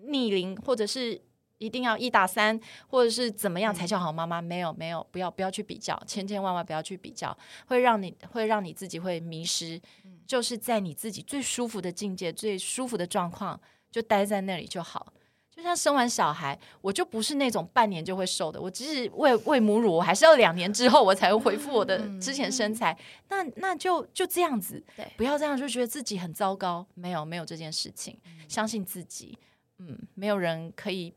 [0.07, 1.21] 逆龄或者是。
[1.63, 4.39] 一定要一打三，或者是怎么样才叫好妈妈？
[4.39, 7.35] 嗯、没有，没有，不要，不要去比较，千千万万不要去比较，
[7.67, 9.79] 会让你会让你自己会迷失。
[10.03, 13.59] 嗯、就是在你自己最舒服的境界、最舒服的状况，
[13.89, 15.13] 就待在那里就好。
[15.55, 22.91] 就像生完小孩，我就不是那种半年就会瘦的，我即使喂喂母乳，我还是要两年之后我才会恢复我的之前身材。
[22.91, 22.97] 嗯、
[23.29, 26.83] 那那就就这样子，对，不要这样就觉得自己很糟糕。
[26.95, 29.37] 没有，没有这件事情，嗯、相信自己。
[29.77, 31.13] 嗯，没有人可以。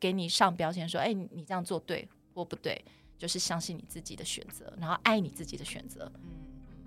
[0.00, 2.84] 给你上标签说，哎，你这样做对或不对？
[3.16, 6.08] 就是相信你自己的选择，然后爱你自己的选择。
[6.22, 6.30] 嗯，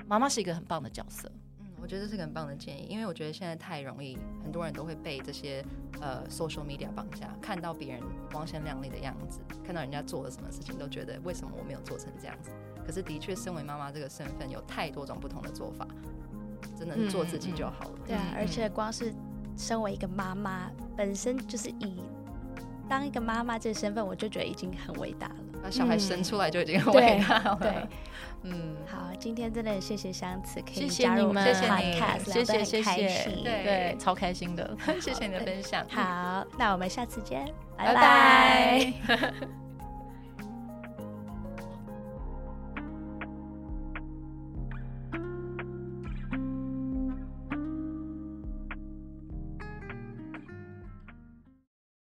[0.07, 1.30] 妈妈是一个很棒的角色。
[1.59, 5.62] 嗯，我觉得这是个很棒的建议，因为我觉得现在太容易，很多人都会被这些
[5.99, 8.01] 呃 social media 绑架，看到别人
[8.32, 12.49] 光鲜亮丽的样子，看到人家做了什么事情，都觉得为什么我没有做成这样子。
[12.86, 15.86] 可是的确，身为妈妈这个身份有太多种不同的做法，
[16.80, 17.95] 真的做自己就好了。
[17.95, 19.14] 嗯嗯、对啊，而且光是
[19.57, 22.01] 身为一个妈妈，本身就是以
[22.92, 25.36] 当一个妈妈这个身份，我就觉得已经很伟大了。
[25.64, 27.58] 把小孩生出来就已经很伟大了。
[27.62, 27.88] 对，对
[28.44, 31.94] 嗯，好，今天真的谢谢香慈，可以加入我们，谢谢你，
[32.26, 33.08] 谢谢谢谢，
[33.46, 35.86] 对对，超开心的， 谢谢你的分享。
[35.89, 37.46] 好，那我们下次见，
[37.78, 37.96] 拜。
[37.96, 38.94] 拜。